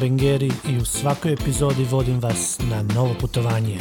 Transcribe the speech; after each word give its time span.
Bengeri 0.00 0.52
i 0.68 0.76
u 0.76 0.84
svakoj 0.84 1.32
epizodi 1.32 1.84
vodim 1.84 2.20
vas 2.20 2.58
na 2.70 2.82
novo 2.94 3.14
putovanje. 3.20 3.78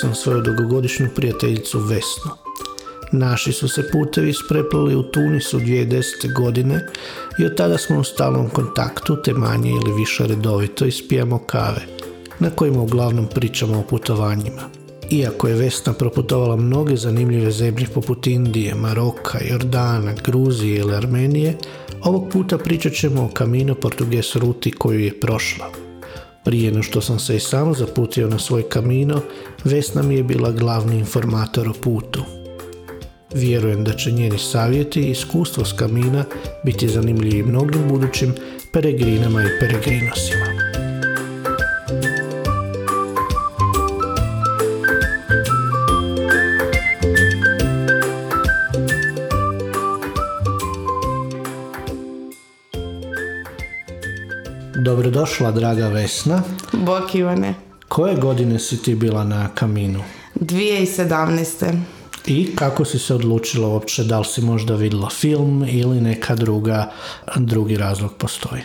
Sam 0.00 0.14
svoju 0.14 0.42
dugogodišnju 0.42 1.08
prijateljicu 1.14 1.78
Vesnu. 1.78 2.30
Naši 3.12 3.52
su 3.52 3.68
se 3.68 3.90
putevi 3.92 4.30
ispreplili 4.30 4.94
u 4.94 5.02
Tunisu 5.02 5.58
2010. 5.58 6.34
godine 6.36 6.86
i 7.38 7.44
od 7.44 7.56
tada 7.56 7.78
smo 7.78 7.98
u 7.98 8.04
stalnom 8.04 8.48
kontaktu 8.48 9.22
te 9.22 9.32
manje 9.32 9.70
ili 9.70 9.98
više 9.98 10.26
redovito 10.26 10.84
ispijamo 10.84 11.38
kave, 11.38 11.82
na 12.38 12.50
kojima 12.50 12.82
uglavnom 12.82 13.26
pričamo 13.34 13.78
o 13.78 13.82
putovanjima. 13.82 14.62
Iako 15.10 15.48
je 15.48 15.54
Vesna 15.54 15.92
proputovala 15.92 16.56
mnoge 16.56 16.96
zanimljive 16.96 17.50
zemlje 17.50 17.86
poput 17.94 18.26
Indije, 18.26 18.74
Maroka, 18.74 19.38
Jordana, 19.50 20.12
Gruzije 20.24 20.78
ili 20.78 20.94
Armenije, 20.94 21.58
ovog 22.02 22.28
puta 22.32 22.58
pričat 22.58 22.92
ćemo 22.92 23.22
o 23.22 23.30
Camino 23.38 23.74
Portugues 23.74 24.36
ruti 24.36 24.70
koju 24.70 25.00
je 25.00 25.20
prošla. 25.20 25.89
Prije 26.44 26.72
no 26.72 26.82
što 26.82 27.00
sam 27.00 27.18
se 27.18 27.36
i 27.36 27.40
sam 27.40 27.74
zaputio 27.74 28.28
na 28.28 28.38
svoj 28.38 28.68
kamino, 28.68 29.20
Vesna 29.64 30.02
mi 30.02 30.14
je 30.14 30.22
bila 30.22 30.52
glavni 30.52 30.98
informator 30.98 31.68
o 31.68 31.72
putu. 31.82 32.22
Vjerujem 33.34 33.84
da 33.84 33.92
će 33.92 34.10
njeni 34.10 34.38
savjeti 34.38 35.00
i 35.00 35.10
iskustvo 35.10 35.64
s 35.64 35.72
kamina 35.72 36.24
biti 36.64 36.88
zanimljivi 36.88 37.42
mnogim 37.42 37.88
budućim 37.88 38.34
peregrinama 38.72 39.42
i 39.42 39.58
peregrinosima. 39.60 40.89
Dobrodošla, 55.20 55.50
draga 55.50 55.88
Vesna. 55.88 56.42
Bok 56.72 57.14
Ivane. 57.14 57.54
Koje 57.88 58.16
godine 58.16 58.58
si 58.58 58.82
ti 58.82 58.94
bila 58.94 59.24
na 59.24 59.48
kaminu? 59.54 60.02
2017. 60.34 61.80
I 62.26 62.56
kako 62.56 62.84
si 62.84 62.98
se 62.98 63.14
odlučila 63.14 63.68
uopće, 63.68 64.04
da 64.04 64.18
li 64.18 64.24
si 64.24 64.40
možda 64.40 64.74
vidjela 64.74 65.10
film 65.10 65.64
ili 65.68 66.00
neka 66.00 66.34
druga, 66.34 66.90
drugi 67.36 67.76
razlog 67.76 68.14
postoji? 68.18 68.62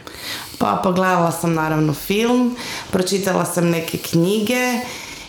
Pa 0.58 0.82
pogledala 0.84 1.32
sam 1.32 1.54
naravno 1.54 1.94
film, 1.94 2.56
pročitala 2.92 3.46
sam 3.46 3.70
neke 3.70 3.98
knjige 3.98 4.80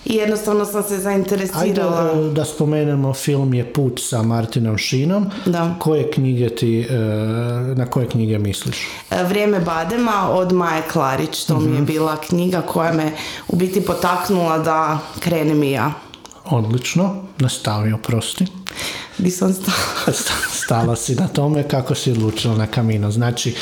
i 0.06 0.14
jednostavno 0.16 0.64
sam 0.64 0.82
se 0.82 0.94
Ajde 0.94 1.02
zainteresirala. 1.02 2.10
e, 2.14 2.30
da 2.30 2.44
spomenemo, 2.44 3.12
film 3.14 3.54
je 3.54 3.72
Put 3.72 4.00
sa 4.02 4.22
Martinom 4.22 4.78
Šinom. 4.78 5.30
Da. 5.46 5.74
Koje 5.78 6.10
knjige 6.10 6.48
ti, 6.48 6.80
e, 6.80 6.94
na 7.74 7.86
koje 7.86 8.08
knjige 8.08 8.38
misliš? 8.38 8.88
E, 9.10 9.24
Vrijeme 9.24 9.60
badema 9.60 10.30
od 10.30 10.52
Maje 10.52 10.82
Klarić, 10.92 11.44
to 11.44 11.60
mi 11.60 11.76
je 11.76 11.82
bila 11.82 12.16
knjiga 12.16 12.60
koja 12.62 12.92
me 12.92 13.12
u 13.48 13.56
biti 13.56 13.80
potaknula 13.84 14.58
da 14.58 14.98
krenem 15.20 15.62
i 15.62 15.70
ja. 15.70 15.92
Odlično, 16.50 17.14
nastavi, 17.38 17.92
oprosti. 17.92 18.46
Di 19.18 19.30
sam 19.30 19.52
stala? 19.52 20.16
Stala 20.64 20.96
si 20.96 21.14
na 21.14 21.28
tome 21.28 21.62
kako 21.62 21.94
si 21.94 22.10
odlučila 22.10 22.56
na 22.56 22.66
kamino. 22.66 23.10
Znači, 23.10 23.54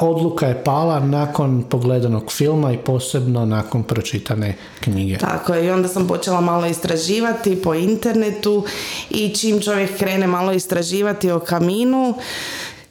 odluka 0.00 0.46
je 0.46 0.64
pala 0.64 1.00
nakon 1.00 1.62
pogledanog 1.62 2.32
filma 2.32 2.72
i 2.72 2.78
posebno 2.78 3.44
nakon 3.44 3.82
pročitane 3.82 4.56
knjige. 4.80 5.18
Tako 5.18 5.54
je, 5.54 5.66
i 5.66 5.70
onda 5.70 5.88
sam 5.88 6.08
počela 6.08 6.40
malo 6.40 6.66
istraživati 6.66 7.62
po 7.62 7.74
internetu 7.74 8.64
i 9.10 9.34
čim 9.34 9.60
čovjek 9.60 9.98
krene 9.98 10.26
malo 10.26 10.52
istraživati 10.52 11.30
o 11.30 11.40
kaminu, 11.40 12.14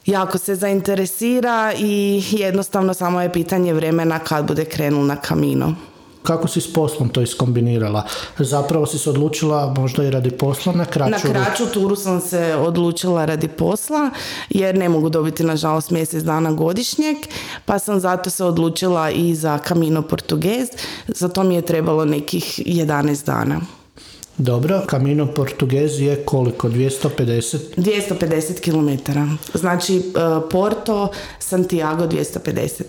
jako 0.06 0.38
se 0.38 0.54
zainteresira 0.54 1.72
i 1.78 2.22
jednostavno 2.30 2.94
samo 2.94 3.20
je 3.20 3.32
pitanje 3.32 3.74
vremena 3.74 4.18
kad 4.18 4.46
bude 4.46 4.64
krenul 4.64 5.06
na 5.06 5.16
kamino. 5.16 5.74
Kako 6.26 6.48
si 6.48 6.60
s 6.60 6.72
poslom 6.72 7.08
to 7.08 7.22
iskombinirala? 7.22 8.02
Zapravo 8.38 8.86
si 8.86 8.98
se 8.98 9.10
odlučila 9.10 9.74
možda 9.78 10.04
i 10.04 10.10
radi 10.10 10.30
posla 10.30 10.72
na 10.72 10.84
kraću 10.84 11.10
Na 11.10 11.18
kraću 11.18 11.66
turu 11.66 11.96
sam 11.96 12.20
se 12.20 12.54
odlučila 12.54 13.24
radi 13.24 13.48
posla 13.48 14.10
jer 14.50 14.78
ne 14.78 14.88
mogu 14.88 15.08
dobiti 15.08 15.44
nažalost 15.44 15.90
mjesec 15.90 16.22
dana 16.22 16.52
godišnjeg 16.52 17.16
pa 17.64 17.78
sam 17.78 18.00
zato 18.00 18.30
se 18.30 18.44
odlučila 18.44 19.10
i 19.10 19.34
za 19.34 19.58
Camino 19.68 20.02
Portugues, 20.02 20.68
za 21.08 21.28
to 21.28 21.42
mi 21.42 21.54
je 21.54 21.62
trebalo 21.62 22.04
nekih 22.04 22.60
11 22.66 23.26
dana. 23.26 23.60
Dobro, 24.38 24.82
Camino 24.90 25.26
Portugues 25.26 25.98
je 25.98 26.16
koliko? 26.24 26.68
250? 26.68 27.58
250 27.76 28.60
km. 28.60 29.12
Znači 29.54 29.96
e, 29.96 30.02
Porto, 30.50 31.08
Santiago 31.38 32.06
250. 32.06 32.82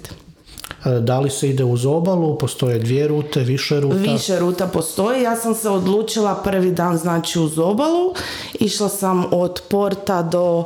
E, 0.85 0.99
Da 0.99 1.19
li 1.19 1.29
se 1.29 1.49
ide 1.49 1.63
uz 1.63 1.85
obalu? 1.85 2.37
Postoje 2.37 2.79
dvije 2.79 3.07
rute, 3.07 3.39
više 3.39 3.79
ruta? 3.79 3.95
Više 3.95 4.39
ruta 4.39 4.67
postoji. 4.67 5.21
Ja 5.21 5.35
sam 5.35 5.55
se 5.55 5.69
odlučila 5.69 6.35
prvi 6.35 6.71
dan 6.71 6.97
znači 6.97 7.39
uz 7.39 7.59
obalu. 7.59 8.13
Išla 8.59 8.89
sam 8.89 9.25
od 9.31 9.61
Porta 9.69 10.21
do 10.21 10.63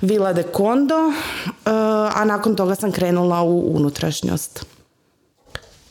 Vila 0.00 0.32
de 0.32 0.44
Condo, 0.56 0.94
e, 0.94 1.10
a 2.14 2.24
nakon 2.24 2.56
toga 2.56 2.74
sam 2.74 2.92
krenula 2.92 3.42
u 3.42 3.76
unutrašnjost. 3.76 4.66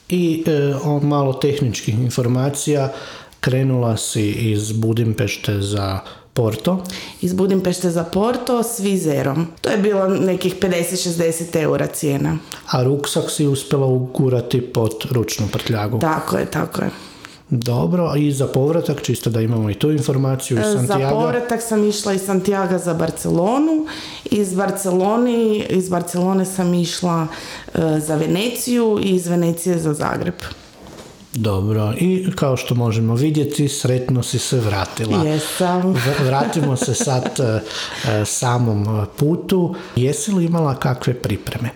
I 0.10 0.44
e, 0.48 0.74
malo 1.02 1.34
tehničkih 1.34 2.00
informacija. 2.00 2.94
Krenula 3.40 3.98
si 3.98 4.32
iz 4.32 4.72
Budimpešte 4.72 5.62
za 5.62 6.00
Porto. 6.40 6.84
Iz 7.22 7.34
Budimpešte 7.34 7.90
za 7.90 8.04
Porto 8.04 8.64
s 8.64 8.80
vizerom. 8.80 9.48
To 9.62 9.70
je 9.70 9.78
bilo 9.78 10.08
nekih 10.08 10.56
50-60 10.56 11.62
eura 11.62 11.88
cijena. 11.88 12.38
A 12.72 12.84
ruksak 12.84 13.32
si 13.32 13.48
uspjela 13.48 13.86
ugurati 13.86 14.62
pod 14.62 14.92
ručnu 15.12 15.48
prtljagu. 15.52 16.00
Tako 16.00 16.38
je, 16.38 16.46
tako 16.46 16.82
je. 16.82 16.90
Dobro, 17.50 18.14
i 18.18 18.32
za 18.32 18.48
povratak, 18.48 19.02
čisto 19.02 19.30
da 19.30 19.42
imamo 19.42 19.70
i 19.70 19.74
tu 19.74 19.92
informaciju 19.92 20.58
iz 20.60 20.66
E, 20.66 20.72
Za 20.72 20.88
Santiago. 20.88 21.16
povratak 21.16 21.62
sam 21.62 21.90
išla 21.90 22.14
iz 22.14 22.22
Santiago 22.22 22.78
za 22.78 22.94
Barcelonu. 22.94 23.86
Iz 24.26 24.54
Barceloni, 24.54 25.66
iz 25.70 25.90
Barcelone 25.90 26.46
sam 26.46 26.74
išla 26.74 27.28
e, 27.74 28.00
za 28.00 28.16
Veneciju 28.16 29.00
i 29.04 29.10
iz 29.10 29.28
Venecije 29.28 29.78
za 29.78 29.94
Zagreb. 29.94 30.36
Dobro, 31.34 31.94
i 31.98 32.28
kao 32.36 32.58
što 32.58 32.76
možemo 32.76 33.16
vidjeti, 33.16 33.68
sretno 33.68 34.24
si 34.24 34.40
se 34.40 34.60
vratila. 34.60 35.24
Jesam. 35.24 35.96
Vratimo 36.26 36.76
se 36.76 36.94
sad 36.94 37.40
e, 37.40 37.62
e, 38.12 38.26
samom 38.26 39.06
putu. 39.18 39.76
Jesi 39.96 40.32
li 40.32 40.46
imala 40.46 40.76
kakve 40.76 41.14
pripreme? 41.14 41.70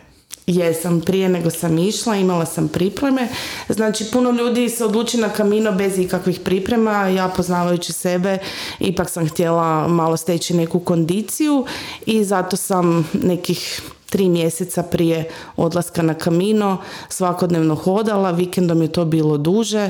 Jesam, 0.47 1.01
prije 1.01 1.29
nego 1.29 1.49
sam 1.49 1.77
išla, 1.77 2.15
imala 2.15 2.45
sam 2.45 2.67
pripreme. 2.67 3.27
Znači, 3.69 4.05
puno 4.11 4.31
ljudi 4.31 4.69
se 4.69 4.85
odluči 4.85 5.17
na 5.17 5.29
kamino 5.29 5.71
bez 5.71 5.99
ikakvih 5.99 6.39
priprema. 6.39 7.07
Ja 7.07 7.27
poznavajući 7.27 7.93
sebe, 7.93 8.37
ipak 8.79 9.09
sam 9.09 9.29
htjela 9.29 9.87
malo 9.87 10.17
steći 10.17 10.53
neku 10.53 10.79
kondiciju 10.79 11.65
i 12.05 12.23
zato 12.23 12.57
sam 12.57 13.09
nekih 13.13 13.81
tri 14.13 14.29
mjeseca 14.29 14.83
prije 14.83 15.29
odlaska 15.55 16.01
na 16.01 16.13
kamino 16.13 16.77
svakodnevno 17.09 17.75
hodala. 17.75 18.31
Vikendom 18.31 18.81
je 18.81 18.91
to 18.91 19.05
bilo 19.05 19.37
duže. 19.37 19.89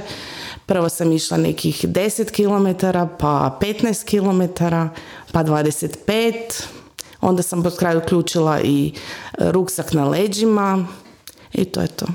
Prvo 0.66 0.90
sam 0.90 1.12
išla 1.12 1.38
nekih 1.38 1.86
10 1.86 2.32
km, 2.32 2.86
pa 3.20 3.60
15 3.62 4.06
km, 4.08 4.64
pa 5.32 5.44
25 5.44 6.64
Onda 7.24 7.44
sam 7.44 7.64
pod 7.64 7.78
kraju 7.78 8.00
uključila 8.00 8.62
i 8.62 8.92
ruksak 9.38 9.94
na 9.94 10.10
leđima 10.10 10.88
i 11.54 11.66
to 11.66 11.82
je 11.82 11.88
to. 11.88 12.06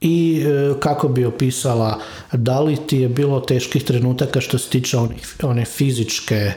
I 0.00 0.42
e, 0.46 0.74
kako 0.80 1.08
bi 1.08 1.24
opisala, 1.24 2.00
da 2.32 2.60
li 2.60 2.76
ti 2.76 2.98
je 2.98 3.08
bilo 3.08 3.40
teških 3.40 3.84
trenutaka 3.84 4.40
što 4.40 4.58
se 4.58 4.70
tiče 4.70 4.96
onih, 4.96 5.36
one 5.42 5.64
fizičke 5.64 6.34
e, 6.34 6.52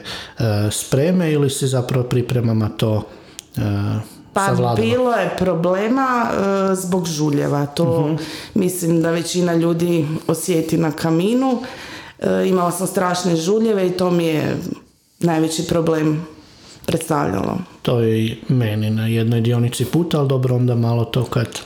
spreme 0.70 1.32
ili 1.32 1.50
si 1.50 1.66
zapravo 1.66 2.04
pripremama 2.04 2.68
to 2.68 3.02
Pa 4.32 4.46
savladala? 4.46 4.74
bilo 4.74 5.12
je 5.12 5.36
problema 5.38 6.26
e, 6.30 6.74
zbog 6.74 7.06
žuljeva. 7.06 7.66
To 7.66 8.16
mislim 8.54 9.02
da 9.02 9.10
većina 9.10 9.54
ljudi 9.54 10.06
osjeti 10.26 10.76
na 10.76 10.92
kaminu. 10.92 11.62
E, 12.18 12.48
imala 12.48 12.70
sam 12.70 12.86
strašne 12.86 13.36
žuljeve 13.36 13.86
i 13.86 13.90
to 13.90 14.10
mi 14.10 14.24
je 14.24 14.56
najveći 15.20 15.66
problem 15.66 16.26
predstavljalo. 16.86 17.58
To 17.82 18.00
je 18.00 18.26
i 18.26 18.36
meni 18.48 18.90
na 18.90 19.06
jednoj 19.06 19.40
dionici 19.40 19.84
puta, 19.84 20.18
ali 20.18 20.28
dobro 20.28 20.56
onda 20.56 20.74
malo 20.74 21.04
to 21.04 21.24
kad 21.24 21.60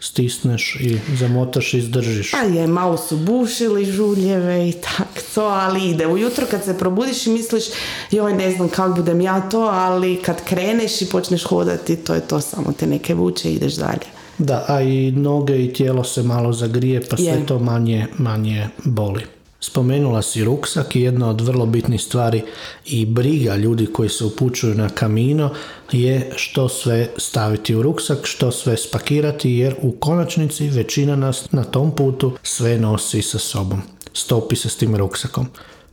stisneš 0.00 0.76
i 0.80 0.98
zamotaš 1.16 1.74
i 1.74 1.78
izdržiš. 1.78 2.30
Pa 2.30 2.38
je, 2.38 2.66
malo 2.66 2.96
su 2.96 3.16
bušili 3.16 3.84
žuljeve 3.84 4.68
i 4.68 4.72
tak 4.72 5.22
to, 5.34 5.42
ali 5.42 5.90
ide. 5.90 6.06
Ujutro 6.06 6.46
kad 6.50 6.64
se 6.64 6.78
probudiš 6.78 7.26
i 7.26 7.30
misliš, 7.30 7.64
joj 8.10 8.34
ne 8.34 8.50
znam 8.50 8.68
kako 8.68 8.94
budem 8.94 9.20
ja 9.20 9.40
to, 9.50 9.60
ali 9.60 10.16
kad 10.16 10.44
kreneš 10.44 11.02
i 11.02 11.06
počneš 11.06 11.44
hodati, 11.44 11.96
to 11.96 12.14
je 12.14 12.20
to, 12.20 12.40
samo 12.40 12.72
te 12.72 12.86
neke 12.86 13.14
vuče 13.14 13.50
i 13.50 13.54
ideš 13.54 13.74
dalje. 13.74 14.06
Da, 14.38 14.64
a 14.68 14.82
i 14.82 15.10
noge 15.10 15.64
i 15.64 15.72
tijelo 15.72 16.04
se 16.04 16.22
malo 16.22 16.52
zagrije, 16.52 17.02
pa 17.10 17.16
sve 17.16 17.26
Je. 17.26 17.46
to 17.46 17.58
manje, 17.58 18.06
manje 18.18 18.68
boli. 18.84 19.39
Spomenula 19.60 20.22
si 20.22 20.44
ruksak 20.44 20.96
i 20.96 21.00
jedna 21.00 21.30
od 21.30 21.40
vrlo 21.40 21.66
bitnih 21.66 22.02
stvari 22.02 22.42
i 22.86 23.06
briga 23.06 23.56
ljudi 23.56 23.86
koji 23.86 24.08
se 24.08 24.24
upućuju 24.24 24.74
na 24.74 24.88
kamino 24.88 25.50
je 25.92 26.32
što 26.36 26.68
sve 26.68 27.08
staviti 27.16 27.74
u 27.74 27.82
ruksak, 27.82 28.18
što 28.22 28.50
sve 28.50 28.76
spakirati 28.76 29.50
jer 29.50 29.74
u 29.82 29.92
konačnici 29.92 30.68
većina 30.68 31.16
nas 31.16 31.52
na 31.52 31.64
tom 31.64 31.96
putu 31.96 32.32
sve 32.42 32.78
nosi 32.78 33.22
sa 33.22 33.38
sobom. 33.38 33.82
Stopi 34.12 34.56
se 34.56 34.68
s 34.68 34.76
tim 34.76 34.96
ruksakom. 34.96 35.46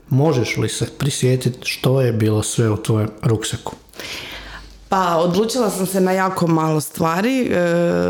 Možeš 0.09 0.57
li 0.57 0.69
se 0.69 0.87
prisjetiti 0.97 1.59
što 1.61 2.01
je 2.01 2.13
bilo 2.13 2.43
sve 2.43 2.69
u 2.69 2.77
tvojem 2.77 3.09
ruksaku? 3.21 3.75
Pa 4.89 5.17
odlučila 5.17 5.69
sam 5.69 5.85
se 5.85 6.01
na 6.01 6.11
jako 6.11 6.47
malo 6.47 6.81
stvari 6.81 7.41
e, 7.41 7.51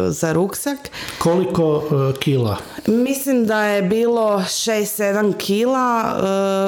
za 0.09 0.33
ruksak. 0.33 0.77
Koliko 1.19 1.83
e, 1.91 2.19
kila? 2.19 2.57
Mislim 2.87 3.45
da 3.45 3.63
je 3.63 3.81
bilo 3.81 4.39
6-7 4.39 5.33
kila, 5.37 6.15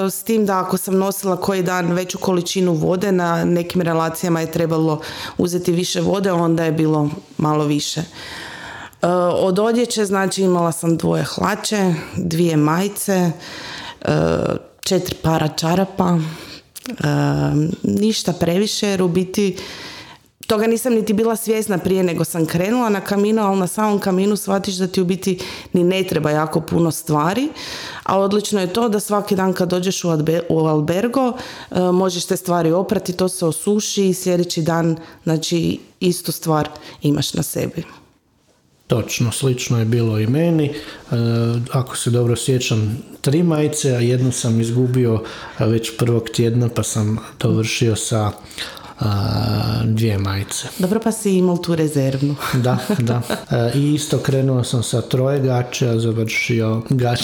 e, 0.05 0.09
s 0.09 0.23
tim 0.23 0.45
da 0.45 0.59
ako 0.59 0.77
sam 0.77 0.97
nosila 0.97 1.37
koji 1.37 1.63
dan 1.63 1.91
veću 1.91 2.17
količinu 2.17 2.73
vode, 2.73 3.11
na 3.11 3.45
nekim 3.45 3.81
relacijama 3.81 4.41
je 4.41 4.51
trebalo 4.51 5.01
uzeti 5.37 5.71
više 5.71 6.01
vode, 6.01 6.31
onda 6.31 6.63
je 6.63 6.71
bilo 6.71 7.09
malo 7.37 7.65
više. 7.65 8.01
E, 9.01 9.07
Od 9.33 9.59
odjeće, 9.59 10.05
znači 10.05 10.41
imala 10.41 10.71
sam 10.71 10.97
dvoje 10.97 11.23
hlače, 11.23 11.93
dvije 12.17 12.57
majice, 12.57 13.31
e, 14.01 14.11
četiri 14.79 15.15
para 15.21 15.47
čarapa, 15.47 16.17
e, 16.89 16.93
ništa 17.83 18.33
previše 18.33 18.87
jer 18.87 19.01
u 19.01 19.07
biti 19.07 19.57
toga 20.49 20.67
nisam 20.67 20.93
niti 20.93 21.13
bila 21.13 21.35
svjesna 21.35 21.77
prije 21.77 22.03
nego 22.03 22.23
sam 22.23 22.45
krenula 22.45 22.89
na 22.89 23.01
kamino, 23.01 23.41
ali 23.41 23.59
na 23.59 23.67
samom 23.67 23.99
kaminu 23.99 24.35
shvatiš 24.35 24.75
da 24.75 24.87
ti 24.87 25.01
u 25.01 25.05
biti 25.05 25.39
ni 25.73 25.83
ne 25.83 26.03
treba 26.03 26.31
jako 26.31 26.61
puno 26.61 26.91
stvari, 26.91 27.49
a 28.03 28.19
odlično 28.19 28.61
je 28.61 28.73
to 28.73 28.89
da 28.89 28.99
svaki 28.99 29.35
dan 29.35 29.53
kad 29.53 29.69
dođeš 29.69 30.03
u, 30.03 30.07
albe- 30.07 30.41
u 30.49 30.59
albergo 30.59 31.33
e, 31.71 31.79
možeš 31.79 32.25
te 32.25 32.37
stvari 32.37 32.71
oprati, 32.71 33.13
to 33.13 33.29
se 33.29 33.45
osuši 33.45 34.09
i 34.09 34.13
sljedeći 34.13 34.61
dan 34.61 34.97
znači 35.23 35.79
istu 35.99 36.31
stvar 36.31 36.69
imaš 37.01 37.33
na 37.33 37.43
sebi. 37.43 37.83
Točno, 38.87 39.31
slično 39.31 39.79
je 39.79 39.85
bilo 39.85 40.19
i 40.19 40.27
meni. 40.27 40.65
E, 40.65 40.73
ako 41.71 41.97
se 41.97 42.09
dobro 42.09 42.35
sjećam, 42.35 42.97
tri 43.21 43.43
majice, 43.43 43.95
a 43.95 43.99
jednu 43.99 44.31
sam 44.31 44.61
izgubio 44.61 45.23
a, 45.57 45.65
već 45.65 45.97
prvog 45.97 46.29
tjedna, 46.29 46.69
pa 46.69 46.83
sam 46.83 47.19
dovršio 47.39 47.95
sa 47.95 48.31
a, 48.99 49.81
dvije 49.85 50.17
majice. 50.17 50.67
Dobro 50.77 50.99
pa 50.99 51.11
si 51.11 51.37
imao 51.37 51.57
tu 51.57 51.75
rezervnu. 51.75 52.35
Da, 52.63 52.77
da. 52.99 53.21
E, 53.51 53.71
I 53.75 53.93
isto 53.93 54.17
krenuo 54.17 54.63
sam 54.63 54.83
sa 54.83 55.01
troje 55.01 55.39
gače, 55.39 55.89
a 55.89 55.99
završio 55.99 56.81
gač, 56.89 57.21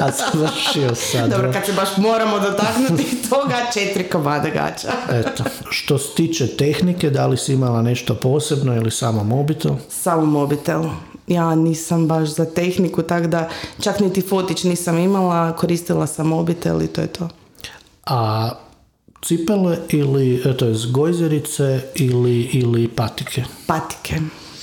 a 0.00 0.10
završio 0.10 0.94
sa 0.94 1.26
Dobro, 1.26 1.52
kad 1.52 1.66
se 1.66 1.72
baš 1.72 1.96
moramo 1.96 2.38
dotaknuti 2.40 3.16
toga, 3.30 3.56
četiri 3.74 4.04
komada 4.04 4.48
gača. 4.50 4.88
Eto, 5.20 5.44
što 5.70 5.98
se 5.98 6.14
tiče 6.14 6.46
tehnike, 6.46 7.10
da 7.10 7.26
li 7.26 7.36
si 7.36 7.52
imala 7.52 7.82
nešto 7.82 8.14
posebno 8.14 8.76
ili 8.76 8.90
samo 8.90 9.24
mobitel? 9.24 9.72
Samo 9.88 10.26
mobitel. 10.26 10.82
Ja 11.26 11.54
nisam 11.54 12.08
baš 12.08 12.28
za 12.28 12.44
tehniku, 12.44 13.02
tako 13.02 13.26
da 13.26 13.48
čak 13.80 14.00
niti 14.00 14.20
fotić 14.20 14.64
nisam 14.64 14.98
imala, 14.98 15.52
koristila 15.52 16.06
sam 16.06 16.26
mobitel 16.26 16.82
i 16.82 16.86
to 16.86 17.00
je 17.00 17.06
to. 17.06 17.28
A 18.06 18.50
cipele 19.24 19.78
ili, 19.88 20.42
e, 20.44 20.56
to 20.56 20.64
je 20.64 20.74
gojzerice 20.90 21.80
ili, 21.94 22.40
ili 22.42 22.88
patike? 22.88 23.44
Patike. 23.66 24.14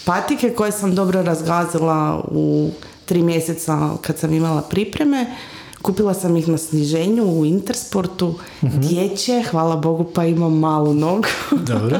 Patike 0.05 0.49
koje 0.49 0.71
sam 0.71 0.95
dobro 0.95 1.21
razgazila 1.21 2.23
u 2.31 2.71
tri 3.05 3.23
mjeseca 3.23 3.89
kad 4.01 4.17
sam 4.17 4.33
imala 4.33 4.61
pripreme. 4.61 5.25
Kupila 5.81 6.13
sam 6.13 6.37
ih 6.37 6.47
na 6.47 6.57
sniženju 6.57 7.23
u 7.23 7.45
Intersportu. 7.45 8.35
Dječje, 8.61 9.43
hvala 9.43 9.75
Bogu 9.75 10.11
pa 10.13 10.25
imam 10.25 10.59
malu 10.59 10.93
nogu. 10.93 11.27
Dobro. 11.71 11.99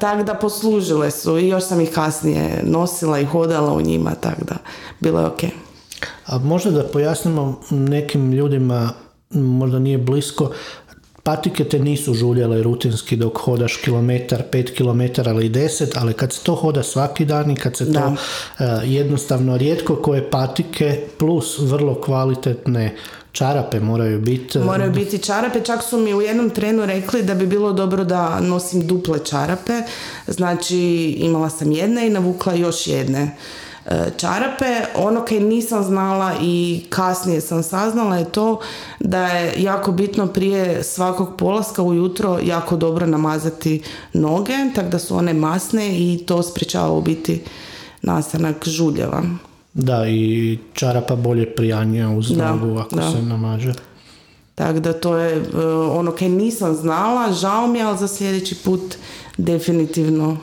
Tak 0.00 0.22
da 0.22 0.34
poslužile 0.34 1.10
su 1.10 1.38
i 1.38 1.48
još 1.48 1.64
sam 1.64 1.80
ih 1.80 1.90
kasnije 1.90 2.62
nosila 2.64 3.20
i 3.20 3.24
hodala 3.24 3.72
u 3.72 3.80
njima, 3.80 4.14
tak 4.14 4.44
da 4.44 4.54
bilo 5.00 5.20
je 5.20 5.26
ok. 5.26 5.40
A 6.26 6.38
možda 6.38 6.70
da 6.70 6.82
pojasnimo 6.82 7.60
nekim 7.70 8.32
ljudima, 8.32 8.90
možda 9.30 9.78
nije 9.78 9.98
blisko, 9.98 10.52
patike 11.22 11.64
te 11.64 11.78
nisu 11.78 12.14
žuljale 12.14 12.62
rutinski 12.62 13.16
dok 13.16 13.38
hodaš 13.38 13.76
kilometar, 13.76 14.42
pet 14.50 14.70
kilometara 14.70 15.32
ili 15.32 15.48
deset, 15.48 15.96
ali 15.96 16.14
kad 16.14 16.32
se 16.32 16.40
to 16.42 16.54
hoda 16.54 16.82
svaki 16.82 17.24
dan 17.24 17.50
i 17.50 17.56
kad 17.56 17.76
se 17.76 17.92
to 17.92 17.92
Da. 17.92 18.16
e, 18.58 18.86
jednostavno 18.86 19.56
rijetko 19.56 19.96
koje 19.96 20.30
patike 20.30 21.00
plus 21.18 21.58
vrlo 21.58 22.00
kvalitetne 22.00 22.96
čarape 23.32 23.80
moraju 23.80 24.20
biti. 24.20 24.58
Moraju 24.58 24.92
biti 24.92 25.18
čarape, 25.18 25.60
čak 25.60 25.82
su 25.82 25.98
mi 25.98 26.14
u 26.14 26.22
jednom 26.22 26.50
trenu 26.50 26.86
rekli 26.86 27.22
da 27.22 27.34
bi 27.34 27.46
bilo 27.46 27.72
dobro 27.72 28.04
da 28.04 28.40
nosim 28.40 28.86
duple 28.86 29.18
čarape, 29.24 29.82
znači 30.26 30.78
imala 31.18 31.50
sam 31.50 31.72
jedne 31.72 32.06
i 32.06 32.10
navukla 32.10 32.54
još 32.54 32.86
jedne 32.86 33.36
čarape. 34.16 34.84
Ono 34.94 35.24
kaj 35.24 35.40
nisam 35.40 35.84
znala 35.84 36.32
i 36.42 36.84
kasnije 36.88 37.40
sam 37.40 37.62
saznala 37.62 38.16
je 38.16 38.24
to 38.24 38.60
da 39.00 39.26
je 39.26 39.62
jako 39.62 39.92
bitno 39.92 40.26
prije 40.26 40.82
svakog 40.84 41.36
polaska 41.38 41.82
ujutro 41.82 42.38
jako 42.44 42.76
dobro 42.76 43.06
namazati 43.06 43.82
noge, 44.12 44.52
tako 44.74 44.88
da 44.88 44.98
su 44.98 45.16
one 45.16 45.34
masne 45.34 45.88
i 45.88 46.24
to 46.26 46.42
sprječava 46.42 46.92
u 46.92 47.02
biti 47.02 47.40
nastanak 48.02 48.68
žuljeva. 48.68 49.22
Da, 49.74 50.08
i 50.08 50.58
čarapa 50.72 51.16
bolje 51.16 51.54
prijanja 51.54 52.10
uz 52.10 52.28
Da, 52.36 52.52
nogu 52.52 52.78
ako 52.78 52.96
da. 52.96 53.10
se 53.10 53.22
namaže. 53.22 53.74
Tako 54.54 54.80
da 54.80 54.92
to 54.92 55.16
je 55.16 55.36
e, 55.36 55.66
ono 55.90 56.12
kaj 56.12 56.28
nisam 56.28 56.74
znala, 56.74 57.32
žao 57.32 57.66
mi 57.66 57.78
je, 57.78 57.84
ali 57.84 57.98
za 57.98 58.08
sljedeći 58.08 58.54
put 58.54 58.96
definitivno 59.36 60.36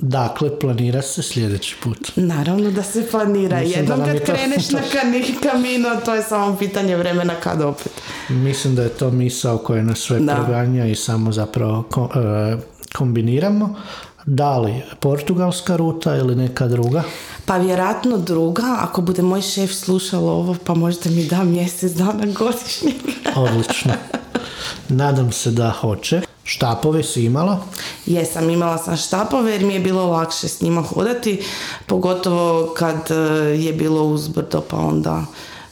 Dakle, 0.00 0.58
planira 0.58 1.02
se 1.02 1.22
sljedeći 1.22 1.76
put. 1.82 2.10
Naravno 2.16 2.70
da 2.70 2.82
se 2.82 3.06
planira. 3.06 3.60
Mislim 3.60 3.80
Jednom 3.80 3.98
kad 4.00 4.08
je 4.08 4.20
to- 4.20 4.32
kreneš 4.32 4.70
na 4.70 4.80
kani- 4.94 5.40
kamino, 5.42 5.88
to 5.96 6.14
je 6.14 6.22
samo 6.22 6.56
pitanje 6.56 6.96
vremena 6.96 7.34
kad 7.34 7.60
opet. 7.62 7.92
Mislim 8.28 8.74
da 8.74 8.82
je 8.82 8.88
to 8.90 9.10
misao 9.10 9.58
koja 9.58 9.82
nas 9.82 9.98
sve 9.98 10.18
Da. 10.18 10.34
proganja 10.34 10.86
i 10.86 10.94
samo 10.94 11.32
zapravo 11.32 11.84
e, 12.08 12.56
kombiniramo. 12.94 13.74
Da 14.26 14.58
li 14.58 14.74
portugalska 15.00 15.76
ruta 15.76 16.16
ili 16.16 16.36
neka 16.36 16.66
druga? 16.66 17.02
Pa 17.44 17.56
vjerojatno 17.56 18.18
druga, 18.18 18.76
ako 18.78 19.00
bude 19.02 19.22
moj 19.22 19.42
šef 19.42 19.72
slušao 19.72 20.20
ovo, 20.22 20.56
pa 20.64 20.74
možda 20.74 21.10
mi 21.10 21.24
da 21.24 21.44
mjesec 21.44 21.92
dana 21.92 22.26
godišnjeg. 22.28 22.94
Odlično. 23.36 23.92
Nadam 24.88 25.32
se 25.32 25.50
da 25.50 25.70
hoće. 25.70 26.20
Štapove 26.50 27.02
si 27.02 27.24
imala? 27.24 27.58
Jesam, 28.06 28.50
imala 28.50 28.78
sam 28.78 28.96
štapove 28.96 29.52
jer 29.52 29.64
mi 29.64 29.74
je 29.74 29.80
bilo 29.80 30.06
lakše 30.06 30.48
s 30.48 30.60
njima 30.60 30.82
hodati, 30.82 31.42
pogotovo 31.86 32.74
kad 32.76 33.10
e, 33.10 33.14
je 33.56 33.72
bilo 33.72 34.04
uzbrdo, 34.04 34.60
pa 34.70 34.76
onda 34.76 35.24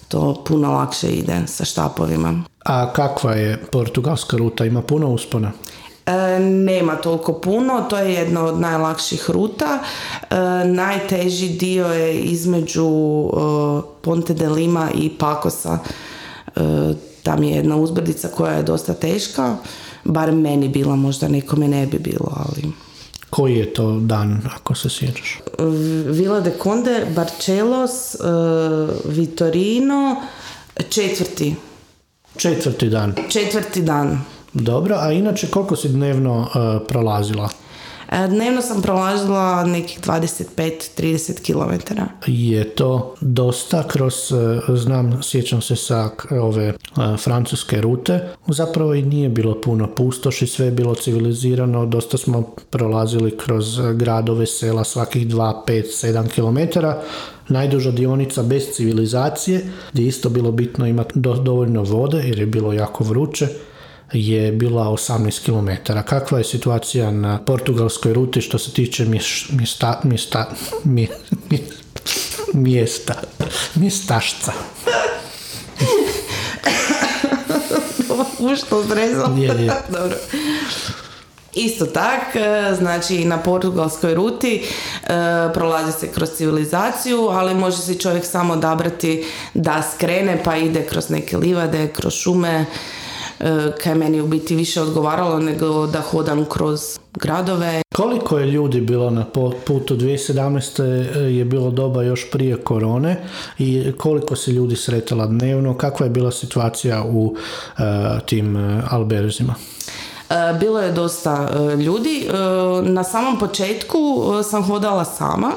to 0.08 0.44
puno 0.46 0.72
lakše 0.72 1.08
ide 1.08 1.42
sa 1.46 1.64
štapovima. 1.64 2.42
A 2.64 2.92
kakva 2.92 3.32
je 3.32 3.64
portugalska 3.72 4.36
ruta? 4.36 4.64
Ima 4.64 4.82
puno 4.82 5.08
uspona? 5.08 5.52
E, 6.06 6.38
nema 6.40 6.96
toliko 6.96 7.32
puno, 7.32 7.86
to 7.90 7.98
je 7.98 8.14
jedna 8.14 8.44
od 8.44 8.60
najlakših 8.60 9.30
ruta. 9.30 9.78
E, 10.30 10.36
najteži 10.64 11.48
dio 11.48 11.86
je 11.86 12.20
između 12.20 12.88
e, 12.88 13.38
Ponte 14.02 14.34
de 14.34 14.48
Lima 14.48 14.90
i 14.94 15.10
Pakosa. 15.10 15.78
E, 16.56 16.60
tam 17.22 17.42
je 17.42 17.56
jedna 17.56 17.76
uzbrdica 17.76 18.28
koja 18.28 18.52
je 18.52 18.62
dosta 18.62 18.94
teška, 18.94 19.56
bar 20.08 20.32
meni 20.32 20.68
bila, 20.68 20.96
možda 20.96 21.28
nekome 21.28 21.68
ne 21.68 21.86
bi 21.86 21.98
bilo, 21.98 22.32
ali... 22.36 22.72
Koji 23.30 23.56
je 23.56 23.74
to 23.74 24.00
dan, 24.00 24.40
ako 24.54 24.74
se 24.74 24.88
sjećaš? 24.90 25.38
Vila 26.06 26.40
de 26.40 26.52
Conde, 26.62 27.06
Barcelos, 27.16 28.14
e, 28.14 28.18
Vitorino, 29.04 30.16
četvrti, 30.88 31.54
Četvrti 32.36 32.88
dan. 32.88 33.14
četvrti 33.28 33.82
dan. 33.82 34.20
Dobro, 34.52 34.96
a 35.00 35.12
inače 35.12 35.46
koliko 35.46 35.76
si 35.76 35.88
dnevno 35.88 36.48
e, 36.54 36.86
prolazila? 36.88 37.48
E, 38.08 38.28
Dnevno 38.28 38.62
sam 38.62 38.82
prolazila 38.82 39.64
nekih 39.64 40.00
25-30 40.00 41.42
km. 41.42 41.92
Je 42.26 42.64
to 42.66 43.14
dosta 43.20 43.82
kroz, 43.84 44.14
e, 44.32 44.76
znam, 44.76 45.22
sjećam 45.22 45.62
se 45.62 45.76
sa 45.76 46.08
k- 46.08 46.26
ove 46.32 46.64
e, 46.64 46.74
francuske 47.18 47.80
rute, 47.80 48.20
zapravo 48.46 48.94
i 48.94 49.02
nije 49.02 49.28
bilo 49.28 49.60
puno 49.60 49.86
pustoši, 49.88 50.46
sve 50.46 50.66
je 50.66 50.72
bilo 50.72 50.94
civilizirano, 50.94 51.86
dosta 51.86 52.18
smo 52.18 52.42
prolazili 52.70 53.36
kroz 53.36 53.78
e, 53.78 53.94
gradove, 53.94 54.46
sela 54.46 54.84
svakih 54.84 55.26
2, 55.26 55.52
5, 55.66 55.82
7 56.28 56.28
km. 56.70 56.78
Najduža 57.48 57.90
dionica 57.90 58.42
bez 58.42 58.66
civilizacije, 58.68 59.60
gdje 59.92 60.02
je 60.02 60.08
isto 60.08 60.28
bilo 60.28 60.52
bitno 60.52 60.86
imati 60.86 61.12
do- 61.14 61.34
dovoljno 61.34 61.82
vode 61.82 62.18
jer 62.18 62.38
je 62.38 62.46
bilo 62.46 62.72
jako 62.72 63.04
vruće, 63.04 63.48
je 64.12 64.52
bila 64.52 64.84
18 64.84 65.44
km. 65.44 65.92
Kakva 66.06 66.38
je 66.38 66.44
situacija 66.44 67.10
na 67.10 67.38
portugalskoj 67.38 68.12
ruti 68.12 68.40
što 68.40 68.58
se 68.58 68.72
tiče 68.72 69.04
mjesta, 69.50 70.00
mjesta, 70.04 70.50
mje- 70.84 71.08
mje- 71.50 71.64
mjesta, 72.52 73.14
mjestašca? 73.74 74.52
Ušto 78.38 78.82
zrezom? 78.82 79.38
Je, 79.38 79.48
je. 79.48 79.72
Dobro. 79.88 80.16
Isto 81.54 81.86
tak, 81.86 82.36
e, 82.36 82.74
znači 82.78 83.24
na 83.24 83.38
portugalskoj 83.38 84.14
ruti 84.14 84.62
e, 84.62 85.08
prolazi 85.54 85.92
se 85.92 86.12
kroz 86.12 86.28
civilizaciju, 86.30 87.28
ali 87.28 87.54
može 87.54 87.76
se 87.76 87.94
čovjek 87.94 88.24
samo 88.24 88.52
odabrati 88.52 89.24
da 89.54 89.82
skrene 89.94 90.42
pa 90.44 90.56
ide 90.56 90.86
kroz 90.86 91.10
neke 91.10 91.36
livade, 91.36 91.88
kroz 91.88 92.14
šume, 92.14 92.66
kaj 93.82 93.92
je 93.92 93.94
meni 93.94 94.20
u 94.20 94.26
biti 94.26 94.56
više 94.56 94.80
odgovaralo 94.82 95.38
nego 95.38 95.86
da 95.86 96.00
hodam 96.00 96.44
kroz 96.44 96.98
gradove. 97.14 97.82
Koliko 97.94 98.38
je 98.38 98.46
ljudi 98.46 98.80
bilo 98.80 99.10
na 99.10 99.24
putu 99.66 99.96
2017. 99.96 100.82
je 101.26 101.44
bilo 101.44 101.70
doba 101.70 102.02
još 102.02 102.30
prije 102.30 102.56
korone 102.56 103.16
i 103.58 103.92
koliko 103.98 104.36
se 104.36 104.52
ljudi 104.52 104.76
sretala 104.76 105.26
dnevno, 105.26 105.74
kakva 105.74 106.06
je 106.06 106.10
bila 106.10 106.30
situacija 106.30 107.04
u 107.04 107.36
e, 107.78 107.82
tim 108.26 108.56
alberzima? 108.90 109.54
Bilo 110.60 110.80
je 110.80 110.92
dosta 110.92 111.50
ljudi. 111.78 112.28
Na 112.82 113.04
samom 113.04 113.38
početku 113.38 113.98
sam 114.50 114.62
hodala 114.62 115.04
sama. 115.04 115.52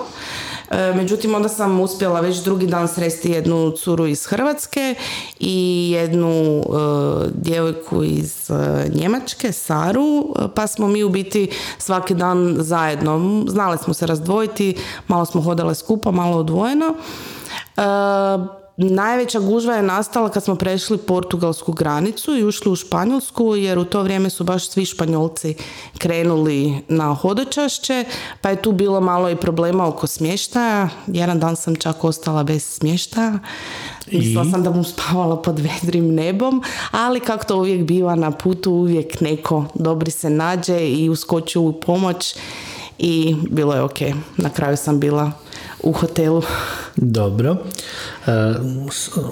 E, 0.71 0.93
Međutim, 0.95 1.35
onda 1.35 1.49
sam 1.49 1.79
uspjela 1.79 2.19
već 2.21 2.37
drugi 2.37 2.67
dan 2.67 2.87
sresti 2.87 3.31
jednu 3.31 3.71
curu 3.71 4.07
iz 4.07 4.25
Hrvatske 4.25 4.95
i 5.39 5.91
jednu 5.91 6.59
e, 6.59 6.63
djevojku 7.33 8.03
iz 8.03 8.51
e, 8.51 8.89
Njemačke, 8.95 9.51
Saru, 9.51 10.35
pa 10.55 10.67
smo 10.67 10.87
mi 10.87 11.03
u 11.03 11.09
biti 11.09 11.49
svaki 11.77 12.13
dan 12.13 12.55
zajedno. 12.59 13.43
Znali 13.47 13.77
smo 13.77 13.93
se 13.93 14.07
razdvojiti, 14.07 14.77
malo 15.07 15.25
smo 15.25 15.41
hodale 15.41 15.75
skupa, 15.75 16.11
malo 16.11 16.37
odvojeno. 16.37 16.95
Najveća 18.89 19.39
gužva 19.39 19.75
je 19.75 19.81
nastala 19.81 20.29
kad 20.29 20.43
smo 20.43 20.55
prešli 20.55 20.97
portugalsku 20.97 21.71
granicu 21.71 22.37
i 22.37 22.43
ušli 22.43 22.71
u 22.71 22.75
Španjolsku 22.75 23.55
jer 23.55 23.79
u 23.79 23.85
to 23.85 24.03
vrijeme 24.03 24.29
su 24.29 24.43
baš 24.43 24.69
svi 24.69 24.85
Španjolci 24.85 25.55
krenuli 25.97 26.75
na 26.87 27.13
hodočašće 27.13 28.05
pa 28.41 28.49
je 28.49 28.61
tu 28.61 28.71
bilo 28.71 29.01
malo 29.01 29.29
i 29.29 29.35
problema 29.35 29.87
oko 29.87 30.07
smještaja. 30.07 30.89
Jedan 31.07 31.39
dan 31.39 31.55
sam 31.55 31.75
čak 31.75 32.03
ostala 32.03 32.43
bez 32.43 32.63
smještaja. 32.63 33.39
Mislila 34.11 34.45
sam 34.45 34.63
da 34.63 34.69
bom 34.69 34.83
spavala 34.83 35.41
pod 35.41 35.59
vedrim 35.59 36.15
nebom, 36.15 36.63
ali 36.91 37.19
kako 37.19 37.45
to 37.45 37.57
uvijek 37.57 37.83
biva 37.83 38.15
na 38.15 38.31
putu, 38.31 38.71
uvijek 38.71 39.21
neko 39.21 39.65
dobri 39.73 40.11
se 40.11 40.29
nađe 40.29 40.79
i 40.79 41.09
uskoči 41.09 41.59
u 41.59 41.71
pomoć 41.71 42.35
i 42.97 43.35
bilo 43.49 43.73
je 43.73 43.81
ok. 43.81 43.99
Na 44.37 44.49
kraju 44.49 44.77
sam 44.77 44.99
bila 44.99 45.31
u 45.83 45.91
hotelu. 45.91 46.41
Dobro. 46.95 47.57
E, 48.27 48.31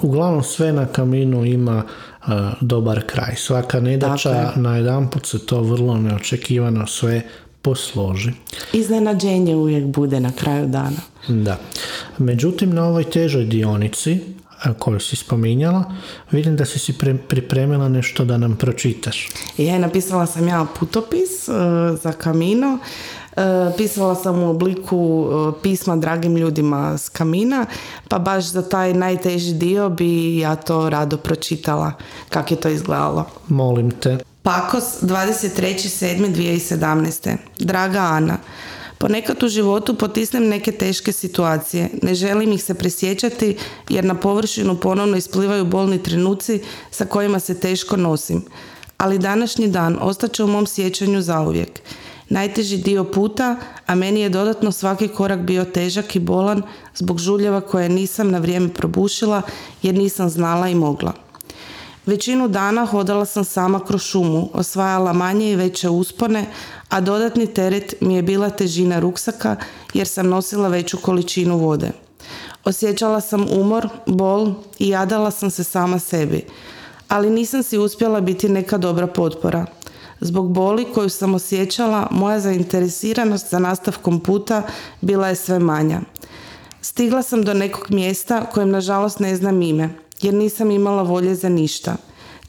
uglavnom 0.02 0.42
sve 0.42 0.72
na 0.72 0.86
kaminu 0.86 1.44
ima 1.44 1.82
e, 1.82 2.30
dobar 2.60 3.02
kraj. 3.06 3.34
Svaka 3.36 3.80
nedača, 3.80 4.32
Tako 4.32 4.60
na 4.60 4.76
jedan 4.76 5.10
put 5.10 5.26
se 5.26 5.46
to 5.46 5.60
vrlo 5.60 5.96
neočekivano 5.96 6.86
sve 6.86 7.22
posloži. 7.62 8.30
Iznenađenje 8.72 9.56
uvijek 9.56 9.84
bude 9.84 10.20
na 10.20 10.32
kraju 10.32 10.66
dana. 10.66 11.00
Da. 11.28 11.56
Međutim, 12.18 12.74
na 12.74 12.84
ovoj 12.84 13.04
težoj 13.04 13.44
dionici 13.44 14.20
a, 14.62 14.74
koju 14.74 15.00
si 15.00 15.16
spominjala, 15.16 15.84
vidim 16.30 16.56
da 16.56 16.64
si 16.64 16.78
si 16.78 16.92
pre- 16.92 17.18
pripremila 17.28 17.88
nešto 17.88 18.24
da 18.24 18.38
nam 18.38 18.56
pročitaš. 18.56 19.28
Je, 19.56 19.78
napisala 19.78 20.26
sam 20.26 20.48
ja 20.48 20.66
putopis 20.78 21.48
e, 21.48 21.52
za 22.02 22.12
Kamino. 22.12 22.78
E, 23.36 23.70
pisala 23.76 24.14
sam 24.14 24.42
u 24.42 24.50
obliku 24.50 25.28
e, 25.30 25.52
pisma 25.62 25.96
dragim 25.96 26.36
ljudima 26.36 26.98
s 26.98 27.08
Kamina, 27.08 27.66
pa 28.08 28.18
baš 28.18 28.44
za 28.44 28.68
taj 28.68 28.94
najteži 28.94 29.54
dio 29.54 29.88
bi 29.88 30.38
ja 30.38 30.56
to 30.56 30.90
rado 30.90 31.16
pročitala 31.16 31.92
kako 32.28 32.54
je 32.54 32.60
to 32.60 32.68
izgledalo. 32.68 33.24
Molim 33.48 33.90
te. 33.90 34.18
Pakos 34.42 34.84
23.7.2017. 35.02 37.36
Draga 37.58 38.00
Ana, 38.00 38.38
ponekad 38.98 39.42
u 39.42 39.48
životu 39.48 39.94
potisnem 39.94 40.48
neke 40.48 40.72
teške 40.72 41.12
situacije. 41.12 41.88
Ne 42.02 42.14
želim 42.14 42.52
ih 42.52 42.64
se 42.64 42.74
presjećati 42.74 43.56
jer 43.88 44.04
na 44.04 44.14
površinu 44.14 44.76
ponovno 44.76 45.16
isplivaju 45.16 45.64
bolni 45.64 46.02
trenuci 46.02 46.62
sa 46.90 47.04
kojima 47.04 47.40
se 47.40 47.60
teško 47.60 47.96
nosim. 47.96 48.44
Ali 48.98 49.18
današnji 49.18 49.68
dan 49.68 49.98
ostaće 50.00 50.44
u 50.44 50.46
mom 50.46 50.66
sjećanju 50.66 51.22
zauvijek. 51.22 51.80
Najteži 52.30 52.76
dio 52.76 53.04
puta, 53.04 53.56
a 53.86 53.94
meni 53.94 54.20
je 54.20 54.28
dodatno 54.28 54.72
svaki 54.72 55.08
korak 55.08 55.40
bio 55.40 55.64
težak 55.64 56.16
i 56.16 56.20
bolan 56.20 56.62
zbog 56.94 57.18
žuljeva 57.18 57.60
koje 57.60 57.88
nisam 57.88 58.30
na 58.30 58.38
vrijeme 58.38 58.68
probušila 58.68 59.42
jer 59.82 59.94
nisam 59.94 60.28
znala 60.28 60.68
i 60.68 60.74
mogla. 60.74 61.12
Većinu 62.06 62.48
dana 62.48 62.86
hodala 62.86 63.24
sam 63.24 63.44
sama 63.44 63.84
kroz 63.84 64.02
šumu, 64.02 64.50
osvajala 64.52 65.12
manje 65.12 65.52
i 65.52 65.56
veće 65.56 65.88
uspone, 65.88 66.46
a 66.88 67.00
dodatni 67.00 67.46
teret 67.46 67.94
mi 68.00 68.14
je 68.14 68.22
bila 68.22 68.50
težina 68.50 69.00
ruksaka 69.00 69.56
jer 69.94 70.06
sam 70.06 70.28
nosila 70.28 70.68
veću 70.68 70.98
količinu 70.98 71.58
vode. 71.58 71.90
Osjećala 72.64 73.20
sam 73.20 73.46
umor, 73.52 73.88
bol 74.06 74.52
i 74.78 74.88
jadala 74.88 75.30
sam 75.30 75.50
se 75.50 75.64
sama 75.64 75.98
sebi, 75.98 76.44
ali 77.08 77.30
nisam 77.30 77.62
si 77.62 77.78
uspjela 77.78 78.20
biti 78.20 78.48
neka 78.48 78.78
dobra 78.78 79.06
potpora. 79.06 79.66
Zbog 80.20 80.52
boli 80.52 80.86
koju 80.94 81.08
sam 81.08 81.34
osjećala, 81.34 82.08
moja 82.10 82.40
zainteresiranost 82.40 83.50
za 83.50 83.58
nastavkom 83.58 84.20
puta 84.20 84.62
bila 85.00 85.28
je 85.28 85.36
sve 85.36 85.58
manja. 85.58 86.00
Stigla 86.82 87.22
sam 87.22 87.42
do 87.42 87.54
nekog 87.54 87.90
mjesta 87.90 88.46
kojem 88.52 88.70
nažalost 88.70 89.18
ne 89.18 89.36
znam 89.36 89.62
ime, 89.62 89.90
jer 90.22 90.34
nisam 90.34 90.70
imala 90.70 91.02
volje 91.02 91.34
za 91.34 91.48
ništa. 91.48 91.96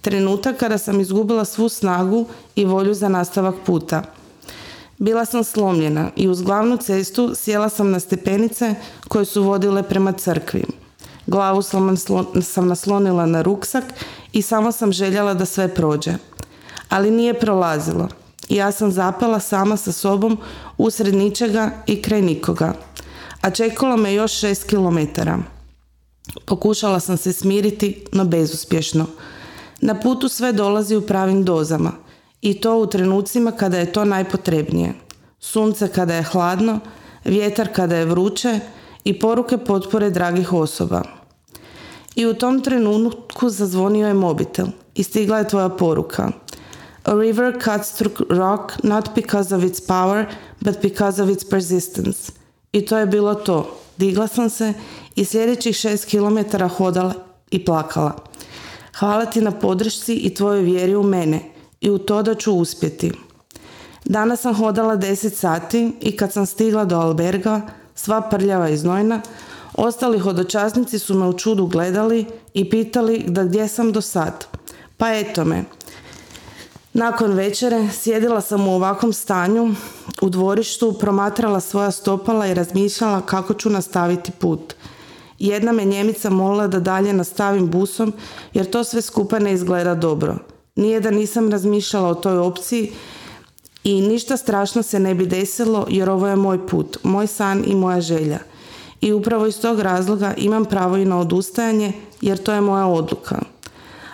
Trenutak 0.02 0.58
kada 0.58 0.78
sam 0.78 1.00
izgubila 1.00 1.46
svu 1.46 1.70
snagu 1.70 2.26
i 2.56 2.66
volju 2.66 2.94
za 2.94 3.10
nastavak 3.10 3.56
puta. 3.66 4.04
Bila 4.98 5.26
sam 5.26 5.44
slomljena 5.44 6.10
i 6.16 6.30
uz 6.30 6.42
glavnu 6.42 6.78
cestu 6.78 7.32
sjela 7.36 7.70
sam 7.70 7.92
na 7.92 8.00
stepenice 8.00 8.76
koje 9.08 9.26
su 9.26 9.44
vodile 9.44 9.84
prema 9.84 10.12
crkvi. 10.12 10.64
Glavu 11.28 11.62
sam, 11.62 11.90
naslo- 11.90 12.42
sam 12.42 12.68
naslonila 12.68 13.26
na 13.26 13.42
ruksak 13.42 13.84
i 14.34 14.42
samo 14.42 14.72
sam 14.72 14.92
željela 14.92 15.34
da 15.34 15.46
sve 15.46 15.76
prođe. 15.76 16.14
Ali 16.92 17.12
nije 17.12 17.40
prolazilo. 17.40 18.08
I 18.50 18.56
ja 18.56 18.72
sam 18.72 18.92
zapela 18.92 19.40
sama 19.40 19.78
sa 19.78 19.92
sobom 19.92 20.38
usred 20.78 21.16
ničega 21.16 21.72
i 21.88 22.02
kraj 22.02 22.22
nikoga. 22.22 22.74
A 23.42 23.50
čekalo 23.50 23.98
me 23.98 24.14
još 24.14 24.32
šest 24.32 24.70
kilometara. 24.70 25.38
Pokušala 26.46 27.00
sam 27.00 27.18
se 27.18 27.34
smiriti, 27.34 28.06
no 28.12 28.26
bezuspješno. 28.26 29.06
Na 29.82 30.00
putu 30.00 30.30
sve 30.30 30.52
dolazi 30.54 30.96
u 30.96 31.02
pravim 31.02 31.44
dozama 31.44 31.92
i 32.42 32.54
to 32.62 32.78
u 32.78 32.86
trenucima 32.88 33.52
kada 33.52 33.78
je 33.78 33.94
to 33.94 34.06
najpotrebnije. 34.06 34.94
Sunce 35.40 35.88
kada 35.88 36.16
je 36.16 36.24
hladno, 36.24 36.80
vjetar 37.26 37.68
kada 37.74 37.96
je 37.96 38.06
vruće 38.06 38.60
i 39.04 39.20
poruke 39.20 39.58
potpore 39.58 40.10
dragih 40.10 40.54
osoba. 40.54 41.04
I 42.16 42.26
u 42.26 42.34
tom 42.34 42.62
trenutku 42.62 43.50
zazvonio 43.50 44.08
je 44.08 44.14
mobitel 44.14 44.68
i 44.96 45.04
stigla 45.04 45.38
je 45.38 45.48
tvoja 45.48 45.70
poruka. 45.70 46.32
A 47.04 47.16
river 47.16 47.60
cuts 47.60 47.98
through 47.98 48.28
rock 48.30 48.84
not 48.84 49.16
because 49.16 49.56
of 49.56 49.64
its 49.64 49.88
power, 49.88 50.26
but 50.60 50.82
because 50.82 51.24
of 51.24 51.30
its 51.30 51.50
persistence. 51.50 52.32
I 52.74 52.86
to 52.86 52.98
je 52.98 53.06
bilo 53.06 53.36
to. 53.36 53.78
Digla 53.98 54.28
sam 54.28 54.50
se 54.50 54.74
i 55.16 55.26
sljedećih 55.26 55.76
šest 55.76 56.06
kilometara 56.06 56.68
hodala 56.68 57.14
i 57.52 57.66
plakala. 57.66 58.16
Hvala 59.00 59.26
ti 59.26 59.42
na 59.42 59.52
podršci 59.52 60.16
i 60.16 60.34
tvojoj 60.34 60.62
vjeri 60.62 60.96
u 60.96 61.04
mene 61.04 61.42
i 61.82 61.90
u 61.90 61.98
to 61.98 62.24
da 62.24 62.36
ću 62.36 62.54
uspjeti. 62.54 63.12
Danas 64.06 64.42
sam 64.42 64.56
hodala 64.56 64.98
10 64.98 65.30
sati 65.30 65.94
i 66.02 66.18
kad 66.18 66.34
sam 66.34 66.46
stigla 66.46 66.86
do 66.86 66.96
alberga, 66.96 67.62
sva 67.96 68.22
prljava 68.22 68.70
i 68.70 68.78
znojna, 68.78 69.22
ostali 69.74 70.20
hodočasnici 70.20 71.00
su 71.00 71.16
me 71.16 71.28
u 71.28 71.34
čudu 71.34 71.66
gledali 71.66 72.26
i 72.54 72.70
pitali 72.70 73.24
da 73.28 73.44
gdje 73.44 73.68
sam 73.68 73.92
do 73.92 74.02
sad. 74.02 74.46
Pa 74.98 75.14
eto 75.14 75.46
me. 75.46 75.64
Nakon 76.94 77.34
večere 77.34 77.90
sjedila 77.92 78.42
sam 78.42 78.68
u 78.68 78.76
ovakvom 78.76 79.14
stanju 79.14 79.76
u 80.22 80.30
dvorištu, 80.30 80.94
promatrala 80.94 81.60
svoja 81.60 81.92
stopala 81.92 82.48
i 82.48 82.54
razmišljala 82.54 83.22
kako 83.22 83.54
ću 83.54 83.70
nastaviti 83.70 84.32
put. 84.32 84.74
Jedna 85.40 85.72
me 85.72 85.86
njemica 85.86 86.30
molila 86.30 86.68
da 86.68 86.80
dalje 86.80 87.14
nastavim 87.14 87.70
busom 87.70 88.14
jer 88.54 88.70
to 88.70 88.84
sve 88.84 89.02
skupa 89.02 89.40
ne 89.40 89.54
izgleda 89.54 89.96
dobro. 89.96 90.36
Nije 90.76 91.00
da 91.00 91.12
nisam 91.12 91.52
razmišljala 91.52 92.10
o 92.10 92.16
toj 92.16 92.38
opciji 92.38 92.92
i 93.84 94.02
ništa 94.02 94.38
strašno 94.38 94.84
se 94.84 95.00
ne 95.00 95.16
bi 95.16 95.26
desilo 95.26 95.86
jer 95.90 96.10
ovo 96.10 96.28
je 96.28 96.36
moj 96.36 96.68
put, 96.68 96.98
moj 97.04 97.28
san 97.28 97.64
i 97.68 97.76
moja 97.76 98.02
želja. 98.02 98.40
I 99.02 99.14
upravo 99.14 99.48
iz 99.48 99.62
tog 99.62 99.80
razloga 99.80 100.34
imam 100.38 100.66
pravo 100.66 100.98
i 100.98 101.06
na 101.06 101.20
odustajanje 101.20 101.94
jer 102.22 102.38
to 102.38 102.54
je 102.54 102.62
moja 102.62 102.86
odluka. 102.86 103.40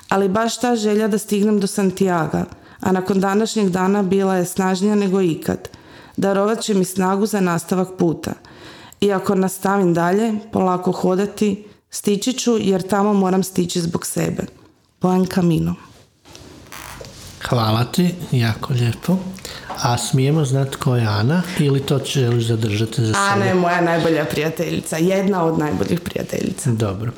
Ali 0.10 0.29
baš 0.29 0.60
ta 0.60 0.75
želja 0.75 1.07
da 1.07 1.17
stignem 1.17 1.60
do 1.60 1.67
Santiago, 1.67 2.38
a 2.79 2.91
nakon 2.91 3.19
današnjeg 3.19 3.69
dana 3.69 4.03
bila 4.03 4.36
je 4.36 4.46
snažnija 4.46 4.96
nego 4.96 5.22
ikad. 5.22 5.69
Darovat 6.17 6.62
će 6.62 6.74
mi 6.74 6.86
snagu 6.86 7.25
za 7.25 7.39
nastavak 7.39 7.88
puta. 7.98 8.34
I 9.01 9.12
ako 9.12 9.36
nastavim 9.36 9.93
dalje, 9.93 10.34
polako 10.51 10.91
hodati, 10.91 11.65
stići 11.89 12.34
ću 12.34 12.57
jer 12.60 12.88
tamo 12.88 13.13
moram 13.13 13.43
stići 13.43 13.81
zbog 13.81 14.05
sebe. 14.05 14.43
Buen 15.01 15.25
camino. 15.25 15.75
Hvala 17.50 17.84
ti, 17.84 18.10
jako 18.32 18.74
lijepo. 18.74 19.18
A 19.84 19.98
smijemo 19.98 20.46
znati 20.46 20.77
ko 20.77 20.96
je 20.96 21.06
Ana 21.08 21.42
ili 21.60 21.80
to 21.80 22.00
želiš 22.06 22.46
zadržati 22.46 23.06
za 23.06 23.13
Ana 23.18 23.34
sebe? 23.34 23.46
je 23.46 23.54
moja 23.54 23.82
najbolja 23.82 24.25
prijateljica, 24.25 24.98
jedna 24.98 25.44
od 25.44 25.60
najboljih 25.60 26.00
prijateljica. 26.00 26.72
Dobro. 26.72 27.12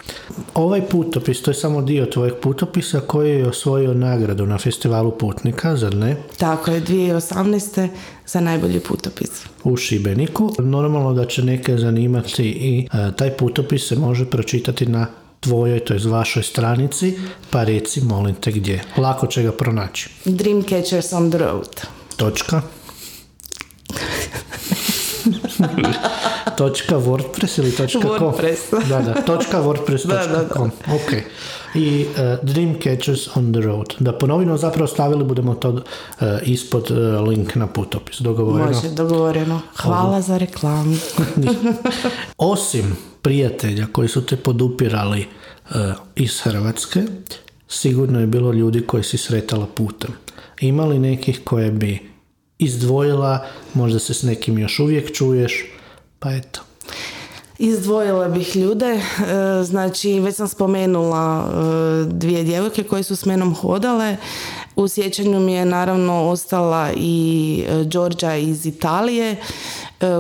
Ovaj 0.54 0.82
putopis, 0.82 1.42
to 1.42 1.52
je 1.52 1.56
samo 1.56 1.82
dio 1.82 2.06
tvojeg 2.06 2.34
putopisa 2.42 3.00
koji 3.00 3.32
je 3.32 3.48
osvojio 3.48 3.94
nagradu 3.94 4.46
na 4.46 4.58
festivalu 4.58 5.12
putnika, 5.12 5.76
zar 5.78 5.96
ne? 5.96 6.16
Tako 6.38 6.72
je, 6.72 6.82
2018. 6.82 7.88
za 8.28 8.40
najbolji 8.40 8.80
putopis. 8.80 9.30
u 9.64 9.78
Šibeniku. 9.78 10.52
Normalno 10.60 11.14
da 11.14 11.26
će 11.26 11.44
neke 11.44 11.78
zanimati 11.78 12.44
i 12.44 12.88
e, 12.94 13.12
taj 13.16 13.32
putopis 13.32 13.88
se 13.88 13.96
može 13.96 14.26
pročitati 14.26 14.86
na 14.86 15.08
tvojoj, 15.40 15.80
to 15.80 15.94
je 15.94 16.08
vašoj 16.08 16.44
stranici, 16.44 17.20
pa 17.50 17.64
reci 17.64 18.02
molim 18.02 18.36
te 18.36 18.52
gdje. 18.52 18.84
Lako 18.98 19.28
će 19.28 19.44
ga 19.44 19.52
pronaći. 19.52 20.10
Dreamcatchers 20.26 21.14
on 21.14 21.32
the 21.32 21.38
road. 21.40 21.82
Točka. 22.18 22.62
točka 26.58 26.96
WordPress 26.96 27.60
ili 27.60 27.72
točka 27.72 28.00
com? 28.02 28.12
WordPress. 28.12 28.88
da, 28.90 29.02
da, 29.02 29.14
točka 29.14 29.62
WordPress.com. 29.62 30.72
Ok. 30.94 31.14
I 31.76 32.06
uh, 32.10 32.50
Dreamcatchers 32.50 33.38
on 33.38 33.54
the 33.54 33.62
road. 33.62 33.94
Da 34.00 34.14
ponovimo, 34.14 34.58
zapravo 34.58 34.88
stavili 34.88 35.24
budemo 35.24 35.56
to 35.56 35.70
uh, 35.70 35.82
ispod 36.44 36.92
uh, 36.92 37.28
link 37.28 37.56
na 37.56 37.68
putopis. 37.68 38.20
Dogovoreno? 38.20 38.72
Može, 38.72 38.90
dogovoreno. 38.90 39.62
Hvala 39.76 40.22
za 40.22 40.38
reklamu. 40.38 40.96
Osim 42.38 42.96
prijatelja 43.22 43.88
koji 43.92 44.08
su 44.08 44.26
te 44.26 44.36
podupirali 44.36 45.26
uh, 45.70 45.76
iz 46.16 46.42
Hrvatske, 46.42 47.04
sigurno 47.68 48.20
je 48.20 48.28
bilo 48.28 48.52
ljudi 48.52 48.82
koji 48.82 49.04
si 49.04 49.18
sretala 49.18 49.68
putem. 49.76 50.12
Ima 50.62 50.86
li 50.86 51.00
nekih 51.00 51.42
koje 51.44 51.72
bi 51.72 52.10
izdvojila, 52.60 53.46
možda 53.74 54.00
se 54.00 54.14
s 54.14 54.24
nekim 54.24 54.58
još 54.58 54.80
uvijek 54.80 55.16
čuješ, 55.16 55.66
pa 56.20 56.32
eto. 56.32 56.69
Izdvojila 57.62 58.28
bih 58.28 58.56
ljude, 58.56 58.86
e, 58.86 59.02
znači 59.64 60.20
već 60.20 60.36
sam 60.36 60.48
spomenula 60.48 61.46
e, 61.46 61.54
dvije 62.06 62.44
djevojke 62.44 62.84
koje 62.84 63.04
su 63.04 63.16
s 63.16 63.26
menom 63.26 63.56
hodale. 63.56 64.18
U 64.76 64.88
sjećanju 64.88 65.40
mi 65.40 65.54
je 65.54 65.66
naravno 65.66 66.30
ostala 66.30 66.90
i 66.96 67.64
e, 67.68 67.84
Đorđa 67.84 68.36
iz 68.36 68.66
Italije 68.66 69.36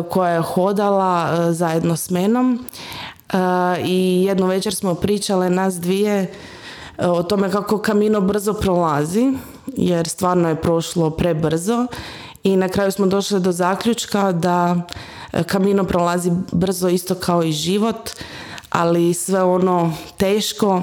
koja 0.09 0.31
je 0.31 0.41
hodala 0.41 1.37
zajedno 1.53 1.95
s 1.95 2.09
menom 2.09 2.65
i 3.85 4.23
jednu 4.27 4.47
večer 4.47 4.75
smo 4.75 4.95
pričale 4.95 5.49
nas 5.49 5.75
dvije 5.75 6.33
o 6.97 7.23
tome 7.23 7.51
kako 7.51 7.77
kamino 7.77 8.21
brzo 8.21 8.53
prolazi 8.53 9.33
jer 9.67 10.07
stvarno 10.07 10.49
je 10.49 10.61
prošlo 10.61 11.09
prebrzo 11.09 11.87
i 12.43 12.55
na 12.55 12.69
kraju 12.69 12.91
smo 12.91 13.05
došli 13.05 13.39
do 13.39 13.51
zaključka 13.51 14.31
da 14.31 14.87
kamino 15.47 15.83
prolazi 15.83 16.31
brzo 16.51 16.89
isto 16.89 17.15
kao 17.15 17.43
i 17.43 17.51
život, 17.51 18.09
ali 18.69 19.13
sve 19.13 19.43
ono 19.43 19.93
teško 20.17 20.81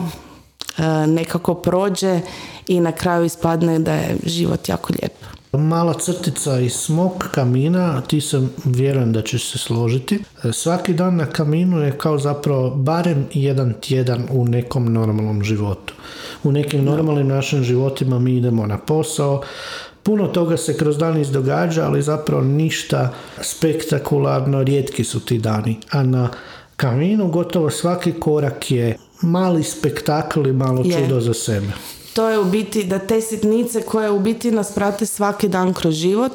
e, 0.79 0.83
nekako 1.07 1.55
prođe 1.55 2.21
i 2.67 2.81
na 2.81 2.93
kraju 2.93 3.25
ispadne 3.25 3.79
da 3.79 3.93
je 3.93 4.17
život 4.25 4.69
jako 4.69 4.93
lijep. 4.93 5.13
Mala 5.53 5.95
crtica 5.95 6.61
iz 6.61 6.73
smog 6.73 7.29
kamina, 7.31 8.01
ti 8.01 8.21
sam 8.21 8.51
vjerujem 8.65 9.13
da 9.13 9.23
ćeš 9.23 9.51
se 9.51 9.59
složiti. 9.59 10.19
E, 10.45 10.53
Svaki 10.53 10.95
dan 10.95 11.17
na 11.17 11.27
kaminu 11.27 11.81
je 11.81 11.99
kao 11.99 12.19
zapravo 12.19 12.71
barem 12.71 13.27
jedan 13.33 13.75
tjedan 13.81 14.27
u 14.31 14.45
nekom 14.45 14.93
normalnom 14.93 15.43
životu. 15.43 15.95
U 16.45 16.53
nekim 16.53 16.85
normalnim 16.85 17.29
našim 17.29 17.65
životima 17.65 18.19
mi 18.19 18.37
idemo 18.37 18.67
na 18.67 18.79
posao, 18.79 19.43
Puno 20.07 20.27
toga 20.27 20.57
se 20.57 20.77
kroz 20.77 20.99
dan 20.99 21.21
izdogađa, 21.21 21.85
ali 21.85 22.03
zapravo 22.03 22.43
ništa 22.43 23.13
spektakularno, 23.41 24.63
rijetki 24.63 25.05
su 25.05 25.21
ti 25.21 25.39
dani. 25.39 25.77
A 25.91 26.03
na 26.03 26.29
kaminu 26.77 27.29
gotovo 27.29 27.71
svaki 27.71 28.13
korak 28.13 28.71
je 28.71 28.97
mali 29.23 29.63
spektakl 29.63 30.47
i 30.47 30.53
malo 30.53 30.83
Je. 30.85 30.99
čudo 30.99 31.21
za 31.21 31.35
sebe. 31.35 31.73
To 32.15 32.29
je 32.29 32.39
u 32.39 32.45
biti 32.45 32.85
da 32.85 32.99
te 32.99 33.21
sitnice 33.21 33.83
koje 33.83 34.11
u 34.11 34.21
biti 34.21 34.51
nas 34.51 34.75
prate 34.75 35.07
svaki 35.07 35.49
dan 35.49 35.75
kroz 35.75 35.95
život, 35.95 36.33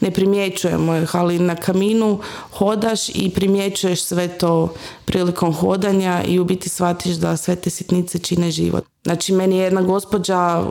ne 0.00 0.10
primjećujemo 0.10 0.96
ih, 0.96 1.16
ali 1.16 1.38
na 1.38 1.56
kaminu 1.56 2.18
hodaš 2.52 3.08
i 3.08 3.30
primjećuješ 3.34 4.02
sve 4.02 4.28
to 4.28 4.74
prilikom 5.04 5.54
hodanja 5.54 6.22
i 6.26 6.38
u 6.40 6.44
biti 6.44 6.68
shvatiš 6.68 7.14
da 7.14 7.36
sve 7.36 7.56
te 7.56 7.70
sitnice 7.70 8.18
čine 8.18 8.50
život. 8.50 8.91
Znači, 9.04 9.32
meni 9.32 9.56
je 9.56 9.64
jedna 9.64 9.82
gospođa, 9.82 10.62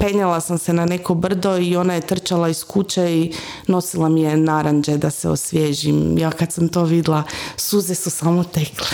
penjala 0.00 0.40
sam 0.40 0.58
se 0.58 0.72
na 0.72 0.84
neko 0.86 1.14
brdo 1.14 1.58
i 1.58 1.76
ona 1.76 1.94
je 1.94 2.00
trčala 2.00 2.48
iz 2.48 2.64
kuće 2.64 3.12
i 3.12 3.32
nosila 3.66 4.08
mi 4.08 4.22
je 4.22 4.36
naranđe 4.36 4.96
da 4.96 5.10
se 5.10 5.28
osvježim. 5.28 6.18
Ja 6.18 6.30
kad 6.30 6.52
sam 6.52 6.68
to 6.68 6.84
vidjela, 6.84 7.22
suze 7.56 7.94
su 7.94 8.10
samo 8.10 8.44
tekle. 8.44 8.86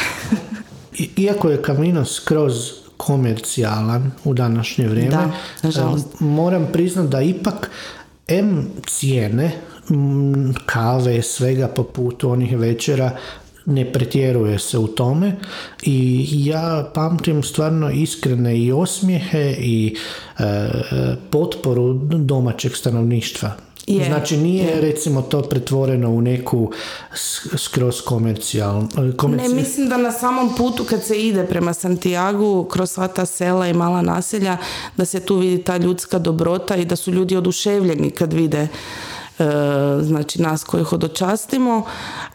I- 0.94 1.10
Iako 1.16 1.50
je 1.50 1.62
Camino 1.62 2.04
skroz 2.04 2.54
komercijalan 2.96 4.12
u 4.24 4.34
današnje 4.34 4.88
vrijeme, 4.88 5.10
Da, 5.10 5.30
nažalost. 5.62 6.06
moram 6.20 6.68
priznat 6.72 7.06
da 7.06 7.22
ipak 7.22 7.70
M 8.28 8.68
cijene 8.86 9.52
kave, 10.66 11.22
svega 11.22 11.68
po 11.68 11.82
putu 11.84 12.30
onih 12.30 12.58
večera 12.58 13.10
ne 13.70 13.92
pretjeruje 13.92 14.58
se 14.58 14.78
u 14.78 14.86
tome 14.86 15.36
i 15.82 16.26
ja 16.30 16.90
pamtim 16.94 17.42
stvarno 17.42 17.90
iskrene 17.90 18.58
i 18.58 18.72
osmijehe 18.72 19.56
i 19.58 19.96
e, 20.38 20.42
potporu 21.30 21.94
domaćeg 22.04 22.76
stanovništva. 22.76 23.52
Je, 23.86 24.04
znači 24.04 24.36
nije 24.36 24.80
recimo 24.80 25.22
to 25.22 25.42
pretvoreno 25.42 26.10
u 26.10 26.20
neku 26.20 26.72
skroz 27.56 28.00
komercijalnu 28.00 28.88
Ne, 29.48 29.48
mislim 29.48 29.88
da 29.88 29.96
na 29.96 30.12
samom 30.12 30.56
putu 30.56 30.84
kad 30.84 31.04
se 31.04 31.22
ide 31.22 31.46
prema 31.46 31.74
Santiago, 31.74 32.64
kroz 32.64 32.90
sva 32.90 33.08
ta 33.08 33.26
sela 33.26 33.68
i 33.68 33.72
mala 33.72 34.02
naselja, 34.02 34.56
da 34.96 35.04
se 35.04 35.20
tu 35.20 35.36
vidi 35.36 35.62
ta 35.62 35.76
ljudska 35.76 36.18
dobrota 36.18 36.76
i 36.76 36.84
da 36.84 36.96
su 36.96 37.10
ljudi 37.10 37.36
oduševljeni 37.36 38.10
kad 38.10 38.32
vide 38.32 38.68
znači 40.02 40.42
nas 40.42 40.64
koji 40.64 40.84
hodočastimo. 40.84 41.82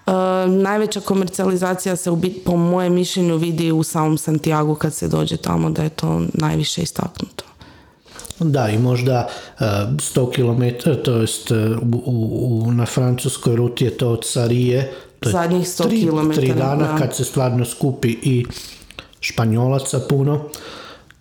E, 0.08 0.12
najveća 0.48 1.00
komercijalizacija 1.00 1.96
se 1.96 2.12
u 2.12 2.16
bit, 2.16 2.44
po 2.46 2.58
mojem 2.58 2.94
mišljenju 2.94 3.38
vidi 3.38 3.72
u 3.72 3.84
samom 3.84 4.18
Santiago 4.18 4.76
kad 4.76 4.94
se 4.94 5.08
dođe 5.08 5.38
tamo 5.38 5.70
da 5.70 5.84
je 5.84 5.90
to 5.90 6.22
najviše 6.34 6.82
istaknuto. 6.82 7.44
Da, 8.40 8.70
i 8.70 8.78
možda 8.78 9.28
uh, 9.60 9.66
100 9.66 10.32
km, 10.32 10.92
to 11.04 11.12
jest 11.12 11.52
u, 11.52 12.66
u, 12.66 12.72
na 12.72 12.86
francuskoj 12.86 13.56
ruti 13.56 13.86
je 13.86 13.98
to 13.98 14.10
od 14.10 14.26
Sarije, 14.26 14.92
to 15.20 15.30
Zadnjih 15.30 15.68
100 15.68 15.88
tri, 15.88 16.00
kilometara, 16.00 16.48
tri 16.48 16.54
dana 16.54 16.92
da. 16.92 16.98
kad 16.98 17.16
se 17.16 17.24
stvarno 17.24 17.66
skupi 17.66 18.18
i 18.22 18.46
španjolaca 19.20 20.00
puno. 20.10 20.50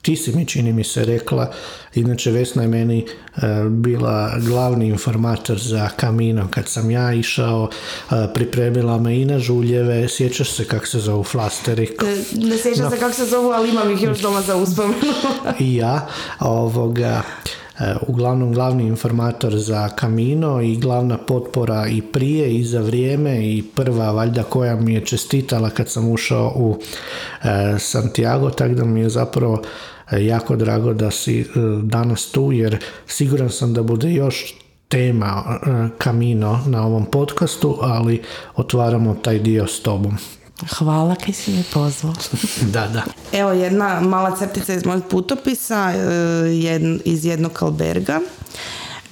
Ti 0.05 0.17
si 0.17 0.33
mi, 0.37 0.47
čini 0.47 0.73
mi 0.73 0.85
se, 0.85 1.05
rekla, 1.05 1.53
inače 1.95 2.31
Vesna 2.31 2.63
je 2.63 2.69
meni 2.69 3.07
uh, 3.37 3.43
bila 3.71 4.39
glavni 4.39 4.87
informator 4.87 5.59
za 5.59 5.89
Camino 6.01 6.49
kad 6.51 6.69
sam 6.69 6.91
ja 6.91 7.13
išao, 7.13 7.63
uh, 7.63 8.17
pripremila 8.35 8.99
me 8.99 9.21
i 9.21 9.25
na 9.25 9.39
žuljeve, 9.39 10.09
sjećaš 10.09 10.51
se 10.51 10.65
kako 10.65 10.87
se 10.87 10.99
zovu 10.99 11.25
flasteri, 11.25 11.85
E, 11.85 12.37
Ne 12.37 12.59
sjećam 12.59 12.91
se 12.91 12.99
kako 12.99 13.15
se 13.15 13.25
zovu, 13.25 13.51
ali 13.51 13.71
imam 13.71 13.91
ih 13.91 14.03
još 14.03 14.19
doma 14.19 14.43
za 14.43 14.57
uspomenu. 14.57 14.95
i 15.61 15.77
ja, 15.77 16.09
ovoga, 16.41 17.23
e, 17.79 17.95
uglavnom 18.07 18.53
glavni 18.53 18.87
informator 18.87 19.57
za 19.57 19.89
Camino 20.01 20.63
i 20.63 20.77
glavna 20.77 21.19
potpora 21.19 21.87
i 21.87 22.03
prije 22.03 22.55
i 22.55 22.65
za 22.65 22.81
vrijeme 22.81 23.49
i 23.49 23.63
prva 23.75 24.11
valjda 24.13 24.43
koja 24.43 24.77
mi 24.77 24.95
je 24.95 25.07
čestitala 25.07 25.71
kad 25.71 25.91
sam 25.91 26.09
ušao 26.09 26.53
u 26.57 26.79
e, 27.45 27.79
Santiago, 27.79 28.51
tako 28.51 28.75
da 28.75 28.85
mi 28.85 29.01
je 29.01 29.09
zapravo 29.09 29.63
jako 30.19 30.57
drago 30.57 30.93
da 30.93 31.11
si 31.11 31.41
e, 31.41 31.45
danas 31.83 32.31
tu 32.31 32.53
jer 32.53 32.85
siguran 33.07 33.51
sam 33.51 33.75
da 33.75 33.83
bude 33.83 34.13
još 34.13 34.55
tema 34.89 35.59
Kamino 35.99 36.61
na 36.67 36.87
ovom 36.87 37.05
podcastu, 37.05 37.79
ali 37.83 38.23
otvaramo 38.57 39.15
taj 39.15 39.39
dio 39.39 39.67
s 39.67 39.81
tobom. 39.81 40.17
Hvala 40.79 41.15
kaj 41.15 41.35
si 41.35 41.51
me 41.51 41.63
pozvao. 41.73 42.15
da, 42.75 42.89
da. 42.89 43.03
Evo 43.33 43.53
jedna 43.53 44.01
mala 44.01 44.37
crtica 44.37 44.75
iz 44.75 44.85
mojeg 44.87 45.03
putopisa 45.11 45.93
iz 47.05 47.25
jednog 47.25 47.63
alberga. 47.63 48.21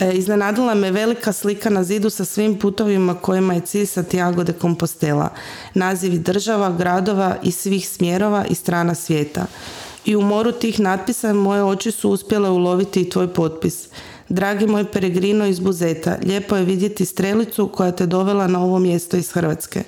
E, 0.00 0.12
iznenadila 0.12 0.74
me 0.74 0.90
velika 0.90 1.32
slika 1.32 1.70
na 1.70 1.84
zidu 1.84 2.10
sa 2.10 2.24
svim 2.24 2.58
putovima 2.58 3.14
kojima 3.14 3.54
je 3.54 3.60
cilj 3.60 3.86
Santiago 3.86 4.44
de 4.44 4.52
Compostela. 4.60 5.28
Nazivi 5.74 6.18
država, 6.18 6.70
gradova 6.78 7.36
i 7.42 7.50
svih 7.50 7.88
smjerova 7.88 8.44
i 8.50 8.54
strana 8.54 8.94
svijeta. 8.94 9.46
I 10.04 10.16
u 10.16 10.22
moru 10.22 10.52
tih 10.52 10.80
natpisa 10.80 11.32
moje 11.32 11.64
oči 11.64 11.90
su 11.90 12.10
uspjele 12.10 12.50
uloviti 12.50 13.00
i 13.00 13.10
tvoj 13.10 13.28
potpis. 13.28 13.88
Dragi 14.28 14.66
moj 14.66 14.84
peregrino 14.84 15.46
iz 15.46 15.60
Buzeta, 15.60 16.18
lijepo 16.22 16.56
je 16.56 16.64
vidjeti 16.64 17.04
strelicu 17.04 17.68
koja 17.68 17.92
te 17.92 18.06
dovela 18.06 18.46
na 18.46 18.64
ovo 18.64 18.78
mjesto 18.78 19.16
iz 19.16 19.32
Hrvatske. 19.32 19.82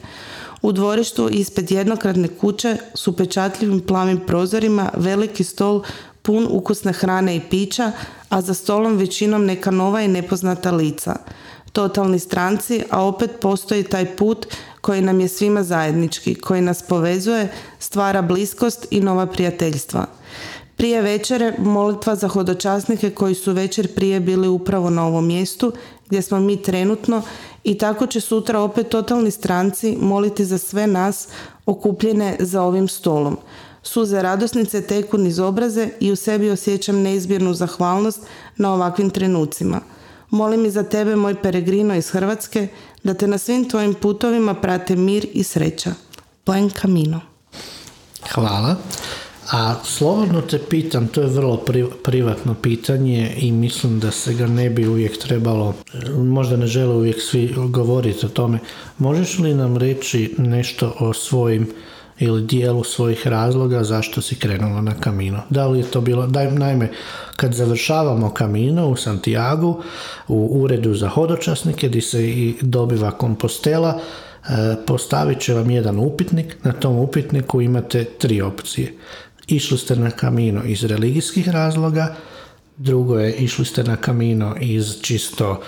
U 0.62 0.72
dvorištu 0.72 1.28
ispred 1.28 1.70
jednokratne 1.70 2.28
kuće 2.28 2.76
s 2.94 3.06
upečatljivim 3.06 3.80
plavim 3.80 4.20
prozorima 4.26 4.90
veliki 4.96 5.44
stol 5.44 5.82
pun 6.22 6.46
ukusne 6.50 6.92
hrane 6.92 7.36
i 7.36 7.40
pića, 7.50 7.92
a 8.28 8.40
za 8.40 8.54
stolom 8.54 8.96
većinom 8.96 9.44
neka 9.44 9.70
nova 9.70 10.02
i 10.02 10.08
nepoznata 10.08 10.70
lica. 10.70 11.16
Totalni 11.72 12.18
stranci, 12.18 12.82
a 12.90 13.04
opet 13.04 13.30
postoji 13.40 13.82
taj 13.82 14.16
put 14.16 14.46
koji 14.84 15.00
nam 15.00 15.20
je 15.20 15.28
svima 15.28 15.62
zajednički, 15.62 16.34
koji 16.34 16.60
nas 16.60 16.82
povezuje, 16.82 17.48
stvara 17.78 18.22
bliskost 18.22 18.86
i 18.90 19.00
nova 19.00 19.26
prijateljstva. 19.26 20.06
Prije 20.76 21.02
večere 21.02 21.54
molitva 21.58 22.14
za 22.16 22.28
hodočasnike 22.28 23.10
koji 23.10 23.34
su 23.34 23.52
večer 23.52 23.94
prije 23.94 24.20
bili 24.20 24.48
upravo 24.48 24.90
na 24.90 25.06
ovom 25.06 25.26
mjestu 25.26 25.72
gdje 26.06 26.22
smo 26.22 26.40
mi 26.40 26.62
trenutno 26.62 27.22
i 27.64 27.78
tako 27.78 28.06
će 28.06 28.20
sutra 28.20 28.60
opet 28.60 28.88
totalni 28.88 29.30
stranci 29.30 29.96
moliti 30.00 30.44
za 30.44 30.58
sve 30.58 30.86
nas 30.86 31.28
okupljene 31.66 32.36
za 32.40 32.62
ovim 32.62 32.88
stolom. 32.88 33.38
Suze 33.82 34.22
radosnice 34.22 34.82
teku 34.82 35.18
niz 35.18 35.38
obraze 35.38 35.88
i 36.00 36.12
u 36.12 36.16
sebi 36.16 36.50
osjećam 36.50 37.02
neizbjernu 37.02 37.54
zahvalnost 37.54 38.20
na 38.56 38.74
ovakvim 38.74 39.10
trenucima. 39.10 39.80
Molim 40.30 40.64
i 40.64 40.70
za 40.70 40.82
tebe, 40.82 41.16
moj 41.16 41.42
peregrino 41.42 41.94
iz 41.94 42.10
Hrvatske, 42.10 42.68
da 43.04 43.14
te 43.14 43.26
na 43.26 43.38
svim 43.38 43.68
tvojim 43.68 43.94
putovima 43.94 44.54
prate 44.54 44.96
mir 44.96 45.26
i 45.32 45.42
sreća. 45.42 45.94
Buen 46.46 46.70
camino. 46.70 47.20
Hvala. 48.34 48.76
A 49.52 49.74
slobodno 49.84 50.40
te 50.40 50.58
pitam, 50.58 51.08
to 51.08 51.20
je 51.20 51.26
vrlo 51.26 51.64
privatno 52.04 52.54
pitanje 52.54 53.34
i 53.36 53.52
mislim 53.52 54.00
da 54.00 54.10
se 54.10 54.34
ga 54.34 54.46
ne 54.46 54.70
bi 54.70 54.88
uvijek 54.88 55.18
trebalo, 55.18 55.74
možda 56.16 56.56
ne 56.56 56.66
žele 56.66 56.94
uvijek 56.94 57.22
svi 57.22 57.54
govoriti 57.68 58.26
o 58.26 58.28
tome. 58.28 58.58
Možeš 58.98 59.38
li 59.38 59.54
nam 59.54 59.76
reći 59.76 60.34
nešto 60.38 60.96
o 60.98 61.12
svojim 61.12 61.72
ili 62.18 62.42
dijelu 62.42 62.84
svojih 62.84 63.26
razloga 63.26 63.84
zašto 63.84 64.22
si 64.22 64.36
krenula 64.36 64.80
na 64.80 64.94
kamino. 65.00 65.40
Da 65.50 65.66
li 65.66 65.78
je 65.78 65.84
to 65.84 66.00
bilo, 66.00 66.26
daj, 66.26 66.50
naime, 66.50 66.90
kad 67.36 67.54
završavamo 67.54 68.30
kamino 68.30 68.88
u 68.88 68.96
Santiago, 68.96 69.82
u 70.28 70.62
uredu 70.62 70.94
za 70.94 71.08
hodočasnike 71.08 71.88
gdje 71.88 72.02
se 72.02 72.28
i 72.28 72.54
dobiva 72.60 73.10
kompostela, 73.10 73.98
e, 73.98 74.48
postavit 74.86 75.40
će 75.40 75.54
vam 75.54 75.70
jedan 75.70 75.98
upitnik, 75.98 76.56
na 76.62 76.72
tom 76.72 76.98
upitniku 76.98 77.60
imate 77.60 78.04
tri 78.04 78.40
opcije. 78.40 78.94
Išli 79.46 79.78
ste 79.78 79.96
na 79.96 80.10
kamino 80.10 80.64
iz 80.64 80.84
religijskih 80.84 81.48
razloga, 81.48 82.14
drugo 82.76 83.18
je 83.18 83.34
išli 83.34 83.64
ste 83.64 83.84
na 83.84 83.96
kamino 83.96 84.56
iz 84.60 85.00
čisto 85.02 85.60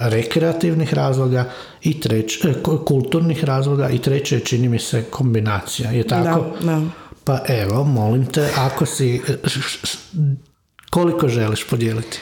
rekreativnih 0.00 0.94
razloga 0.94 1.44
i 1.82 2.00
treć, 2.00 2.44
e, 2.44 2.54
kulturnih 2.84 3.44
razloga 3.44 3.88
i 3.88 3.98
treće 3.98 4.36
je 4.36 4.40
čini 4.40 4.68
mi 4.68 4.78
se 4.78 5.04
kombinacija. 5.10 5.90
Je 5.90 6.06
tako? 6.06 6.46
Da, 6.60 6.80
Pa 7.24 7.40
evo, 7.48 7.84
molim 7.84 8.26
te, 8.26 8.48
ako 8.56 8.86
si, 8.86 9.20
e, 9.28 9.36
koliko 10.90 11.28
želiš 11.28 11.64
podijeliti? 11.64 12.18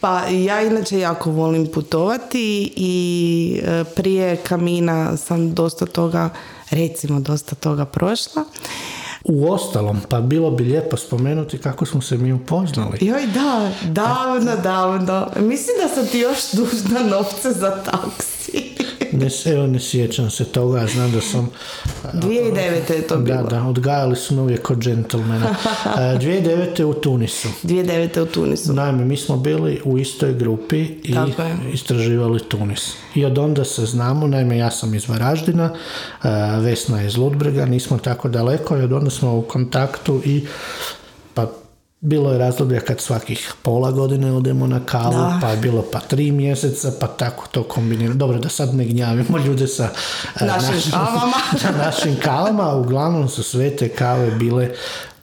Pa 0.00 0.22
ja 0.28 0.62
inače 0.62 0.98
jako 0.98 1.30
volim 1.30 1.66
putovati 1.74 2.72
i 2.76 3.60
e, 3.64 3.84
prije 3.96 4.36
kamina 4.36 5.16
sam 5.16 5.54
dosta 5.54 5.86
toga, 5.86 6.30
recimo 6.70 7.20
dosta 7.20 7.54
toga 7.54 7.84
prošla. 7.84 8.44
U 9.28 9.52
ostalom, 9.52 10.00
pa 10.08 10.20
bilo 10.20 10.50
bi 10.50 10.64
lijepo 10.64 10.96
spomenuti 10.96 11.58
kako 11.58 11.86
smo 11.86 12.00
se 12.02 12.16
mi 12.16 12.32
upoznali. 12.32 12.98
Joj, 13.00 13.26
da, 13.26 13.70
davno, 13.84 14.56
davno. 14.62 15.28
Mislim 15.36 15.76
da 15.82 15.94
sam 15.94 16.06
ti 16.06 16.18
još 16.18 16.52
dužna 16.52 17.00
novce 17.00 17.52
za 17.52 17.82
taksi. 17.82 18.35
Ne, 19.12 19.28
evo, 19.52 19.66
ne 19.66 19.80
sjećam 19.80 20.30
se 20.30 20.44
toga, 20.44 20.86
znam 20.86 21.12
da 21.12 21.20
sam... 21.20 21.50
2009. 22.12 22.92
je 22.92 23.06
to 23.06 23.16
bilo. 23.16 23.42
Da, 23.42 23.48
da, 23.48 23.66
odgajali 23.66 24.16
su 24.16 24.34
me 24.34 24.42
uvijek 24.42 24.62
kod 24.62 24.78
džentlmena. 24.78 25.54
2009. 25.96 26.82
u 26.82 26.94
Tunisu. 26.94 27.48
2009. 27.62 28.20
u 28.20 28.26
Tunisu. 28.26 28.72
Naime, 28.72 29.04
mi 29.04 29.16
smo 29.16 29.36
bili 29.36 29.80
u 29.84 29.98
istoj 29.98 30.34
grupi 30.34 30.80
i 30.80 31.16
istraživali 31.72 32.40
Tunis. 32.48 32.92
I 33.14 33.24
od 33.24 33.38
onda 33.38 33.64
se 33.64 33.86
znamo, 33.86 34.26
naime, 34.26 34.58
ja 34.58 34.70
sam 34.70 34.94
iz 34.94 35.08
Varaždina, 35.08 35.74
Vesna 36.60 37.00
je 37.00 37.06
iz 37.06 37.16
Ludbrega, 37.16 37.66
nismo 37.66 37.98
tako 37.98 38.28
daleko 38.28 38.76
i 38.76 38.82
od 38.82 38.92
onda 38.92 39.10
smo 39.10 39.36
u 39.36 39.42
kontaktu 39.42 40.22
i 40.24 40.46
pa 41.34 41.52
bilo 42.06 42.32
je 42.32 42.38
razdoblja 42.38 42.80
kad 42.80 43.00
svakih 43.00 43.54
pola 43.62 43.90
godine 43.90 44.32
odemo 44.32 44.66
na 44.66 44.80
kavu, 44.86 45.40
pa 45.40 45.50
je 45.50 45.56
bilo 45.56 45.84
pa 45.92 46.00
tri 46.00 46.32
mjeseca, 46.32 46.92
pa 47.00 47.06
tako 47.06 47.46
to 47.50 47.62
kombiniramo. 47.62 48.18
Dobro, 48.18 48.38
da 48.38 48.48
sad 48.48 48.74
ne 48.74 48.84
gnjavimo 48.84 49.38
ljude 49.38 49.66
sa 49.66 49.88
e, 50.40 50.44
našim, 50.44 50.90
kavama. 50.92 51.78
našim 51.84 52.16
kavama, 52.22 52.74
uglavnom 52.74 53.28
su 53.28 53.42
sve 53.42 53.76
te 53.76 53.88
kave 53.88 54.30
bile 54.30 54.70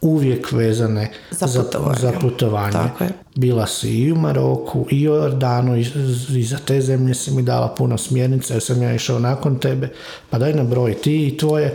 uvijek 0.02 0.52
vezane 0.52 1.12
za 1.32 1.64
putovanje. 1.64 2.00
Za, 2.00 2.12
putovanje. 2.22 2.90
Bila 3.36 3.68
si 3.68 3.90
i 3.90 4.12
u 4.12 4.16
Maroku, 4.16 4.86
i 4.92 5.10
u 5.10 5.14
Jordanu, 5.14 5.78
i, 5.78 5.86
i 6.30 6.44
za 6.44 6.58
te 6.58 6.82
zemlje 6.82 7.14
si 7.14 7.32
mi 7.32 7.42
dala 7.42 7.68
puno 7.68 7.98
smjernica, 7.98 8.54
jer 8.54 8.64
sam 8.64 8.82
ja 8.82 8.94
išao 8.94 9.20
nakon 9.20 9.60
tebe, 9.60 9.90
pa 10.30 10.38
daj 10.38 10.54
na 10.54 10.64
broj 10.64 10.94
ti 10.94 11.28
i 11.28 11.38
tvoje 11.38 11.74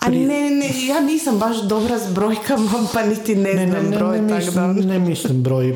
a 0.00 0.08
ne, 0.08 0.50
ne, 0.50 0.86
ja 0.88 1.00
nisam 1.00 1.38
baš 1.38 1.62
dobra 1.62 1.98
s 1.98 2.12
brojkama, 2.12 2.70
pa 2.94 3.02
niti 3.02 3.34
ne, 3.34 3.54
ne 3.54 3.66
znam 3.66 3.90
ne, 3.90 3.96
broj. 3.96 4.20
Ne, 4.20 4.36
mislim, 4.36 4.76
ne 4.76 4.98
mislim 4.98 5.42
broj, 5.42 5.68
e, 5.68 5.74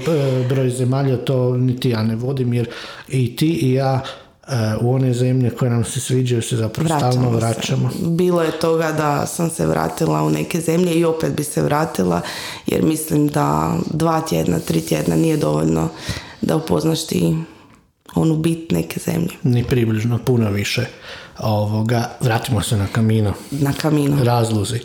broj 0.48 0.70
zemalja, 0.70 1.16
to 1.16 1.56
niti 1.56 1.90
ja 1.90 2.02
ne 2.02 2.16
vodim, 2.16 2.54
jer 2.54 2.68
i 3.08 3.36
ti 3.36 3.48
i 3.48 3.72
ja 3.72 4.00
e, 4.46 4.50
u 4.80 4.94
one 4.94 5.14
zemlje 5.14 5.50
koje 5.50 5.70
nam 5.70 5.84
se 5.84 6.00
sviđaju 6.00 6.42
se 6.42 6.56
zapravo 6.56 6.88
vraćamo 6.88 7.12
stalno 7.12 7.30
vraćamo. 7.30 7.90
Bilo 8.02 8.42
je 8.42 8.50
toga 8.50 8.92
da 8.92 9.26
sam 9.26 9.50
se 9.50 9.66
vratila 9.66 10.22
u 10.22 10.30
neke 10.30 10.60
zemlje 10.60 10.94
i 10.94 11.04
opet 11.04 11.36
bi 11.36 11.44
se 11.44 11.62
vratila 11.62 12.20
jer 12.66 12.82
mislim 12.82 13.28
da 13.28 13.76
dva 13.90 14.20
tjedna, 14.20 14.58
tri 14.58 14.80
tjedna 14.80 15.16
nije 15.16 15.36
dovoljno 15.36 15.88
da 16.40 16.56
upoznaš 16.56 17.06
ti 17.06 17.36
onu 18.14 18.36
bit 18.36 18.70
neke 18.70 19.00
zemlje. 19.00 19.32
Ni 19.42 19.64
približno, 19.64 20.18
puno 20.18 20.50
više 20.50 20.86
ovoga. 21.38 22.10
Vratimo 22.20 22.62
se 22.62 22.76
na 22.76 22.86
kamino. 22.86 23.32
Na 23.50 23.72
kamino. 23.72 24.24
Razlozi. 24.24 24.80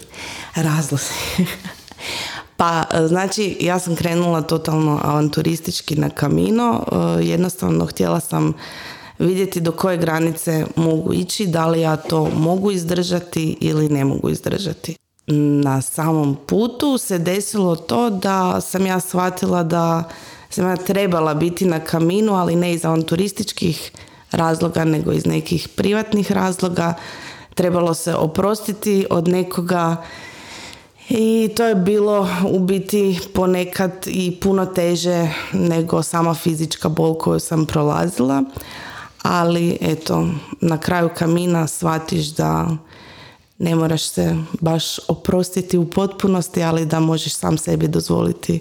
Razlozi. 0.56 1.14
Pa, 2.58 2.84
znači, 3.08 3.58
ja 3.60 3.80
sam 3.80 3.96
krenula 3.96 4.42
totalno 4.42 5.00
avanturistički 5.04 5.96
na 5.96 6.10
kamino. 6.10 6.86
E, 6.92 7.24
jednostavno, 7.24 7.86
htjela 7.86 8.20
sam 8.20 8.54
vidjeti 9.20 9.62
do 9.62 9.72
koje 9.72 9.98
granice 9.98 10.66
mogu 10.76 11.14
ići, 11.14 11.48
da 11.48 11.68
li 11.68 11.82
ja 11.82 11.96
to 11.96 12.30
mogu 12.36 12.72
izdržati 12.72 13.58
ili 13.60 13.90
ne 13.90 14.06
mogu 14.06 14.30
izdržati. 14.30 14.96
Na 15.64 15.82
samom 15.82 16.38
putu 16.48 16.98
se 16.98 17.18
desilo 17.18 17.76
to 17.76 18.10
da 18.10 18.62
sam 18.62 18.86
ja 18.86 19.00
shvatila 19.00 19.64
da 19.64 20.04
sam 20.50 20.70
ja 20.70 20.76
trebala 20.76 21.34
biti 21.34 21.66
na 21.66 21.80
kaminu, 21.80 22.34
ali 22.34 22.56
ne 22.56 22.74
iz 22.74 22.86
avanturističkih 22.86 23.92
razloga, 24.32 24.86
nego 24.86 25.12
iz 25.12 25.26
nekih 25.26 25.68
privatnih 25.68 26.32
razloga. 26.32 26.94
Trebalo 27.54 27.94
se 27.94 28.16
oprostiti 28.16 29.06
od 29.10 29.28
nekoga 29.28 30.04
i 31.10 31.50
to 31.56 31.66
je 31.66 31.76
bilo 31.76 32.30
u 32.50 32.60
biti 32.60 33.20
ponekad 33.34 33.92
i 34.08 34.40
puno 34.42 34.66
teže 34.66 35.28
nego 35.54 36.04
sama 36.04 36.34
fizička 36.34 36.90
bol 36.90 37.18
koju 37.18 37.40
sam 37.40 37.66
prolazila. 37.66 38.44
Ali 39.22 39.78
eto, 39.82 40.28
na 40.62 40.78
kraju 40.78 41.10
kamina 41.18 41.68
shvatiš 41.68 42.26
da 42.26 42.78
ne 43.58 43.76
moraš 43.76 44.04
se 44.10 44.36
baš 44.60 45.00
oprostiti 45.08 45.78
u 45.78 45.90
potpunosti, 45.90 46.64
ali 46.64 46.86
da 46.86 47.00
možeš 47.00 47.34
sam 47.34 47.58
sebi 47.58 47.88
dozvoliti 47.88 48.60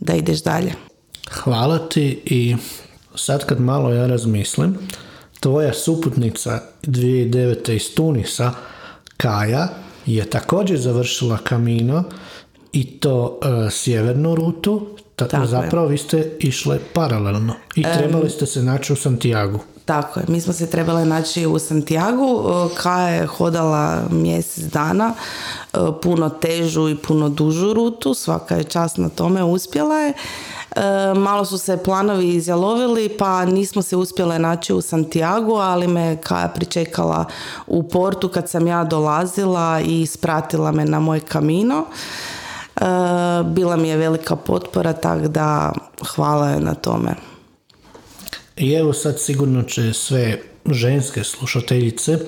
da 0.00 0.14
ideš 0.14 0.42
dalje. 0.42 0.85
Hvala 1.30 1.78
ti 1.78 2.22
i 2.24 2.56
sad 3.14 3.46
kad 3.46 3.60
malo 3.60 3.92
ja 3.92 4.06
razmislim, 4.06 4.78
tvoja 5.40 5.72
suputnica 5.72 6.60
2009. 6.82 7.72
iz 7.72 7.94
Tunisa, 7.94 8.52
Kaja, 9.16 9.68
je 10.06 10.30
također 10.30 10.78
završila 10.78 11.38
kamino 11.38 12.04
i 12.72 12.86
to 12.86 13.40
e, 13.42 13.70
sjevernu 13.70 14.34
rutu, 14.34 14.86
ta, 15.16 15.46
zapravo 15.46 15.86
vi 15.86 15.98
ste 15.98 16.32
išle 16.38 16.78
paralelno 16.92 17.54
i 17.74 17.82
trebali 17.82 18.30
ste 18.30 18.46
se 18.46 18.62
naći 18.62 18.92
u 18.92 18.96
Santiago. 18.96 19.58
Tako 19.84 20.20
je, 20.20 20.26
mi 20.28 20.40
smo 20.40 20.52
se 20.52 20.70
trebali 20.70 21.04
naći 21.04 21.46
u 21.46 21.58
Santiago, 21.58 22.68
Kaja 22.76 23.08
je 23.08 23.26
hodala 23.26 24.02
mjesec 24.10 24.64
dana, 24.64 25.14
e, 25.72 25.78
puno 26.02 26.28
težu 26.28 26.88
i 26.88 26.96
puno 26.96 27.28
dužu 27.28 27.72
rutu, 27.72 28.14
svaka 28.14 28.56
je 28.56 28.64
čast 28.64 28.96
na 28.96 29.08
tome, 29.08 29.44
uspjela 29.44 29.94
je. 29.94 30.12
E, 30.70 30.80
malo 31.14 31.44
su 31.44 31.58
se 31.58 31.82
planovi 31.84 32.28
izjalovili 32.28 33.08
pa 33.08 33.44
nismo 33.44 33.82
se 33.82 33.96
uspjele 33.96 34.38
naći 34.38 34.72
u 34.72 34.80
Santiago, 34.80 35.54
ali 35.54 35.88
me 35.88 36.16
Kaja 36.16 36.48
pričekala 36.48 37.24
u 37.66 37.88
portu 37.88 38.28
kad 38.28 38.48
sam 38.48 38.66
ja 38.66 38.84
dolazila 38.84 39.80
i 39.80 40.06
spratila 40.06 40.72
me 40.72 40.84
na 40.84 41.00
moj 41.00 41.20
kamino. 41.20 41.86
E, 42.76 42.80
bila 43.44 43.76
mi 43.76 43.88
je 43.88 43.96
velika 43.96 44.36
potpora, 44.36 44.92
tako 44.92 45.28
da 45.28 45.72
hvala 46.14 46.50
je 46.50 46.60
na 46.60 46.74
tome. 46.74 47.14
I 48.56 48.72
evo 48.72 48.92
sad 48.92 49.20
sigurno 49.20 49.62
će 49.62 49.92
sve 49.92 50.40
ženske 50.70 51.24
slušateljice 51.24 52.18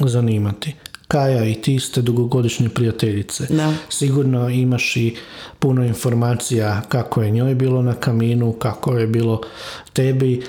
zanimati. 0.00 0.74
Kaja 1.12 1.44
i 1.44 1.54
ti 1.54 1.78
ste 1.80 2.02
dugogodišnje 2.02 2.68
prijateljice. 2.68 3.46
Da. 3.50 3.72
Sigurno 3.88 4.48
imaš 4.48 4.96
i 4.96 5.16
puno 5.58 5.84
informacija 5.84 6.82
kako 6.88 7.22
je 7.22 7.30
njoj 7.30 7.54
bilo 7.54 7.82
na 7.82 7.94
kaminu, 7.94 8.52
kako 8.52 8.96
je 8.96 9.06
bilo 9.06 9.40
tebi. 9.92 10.42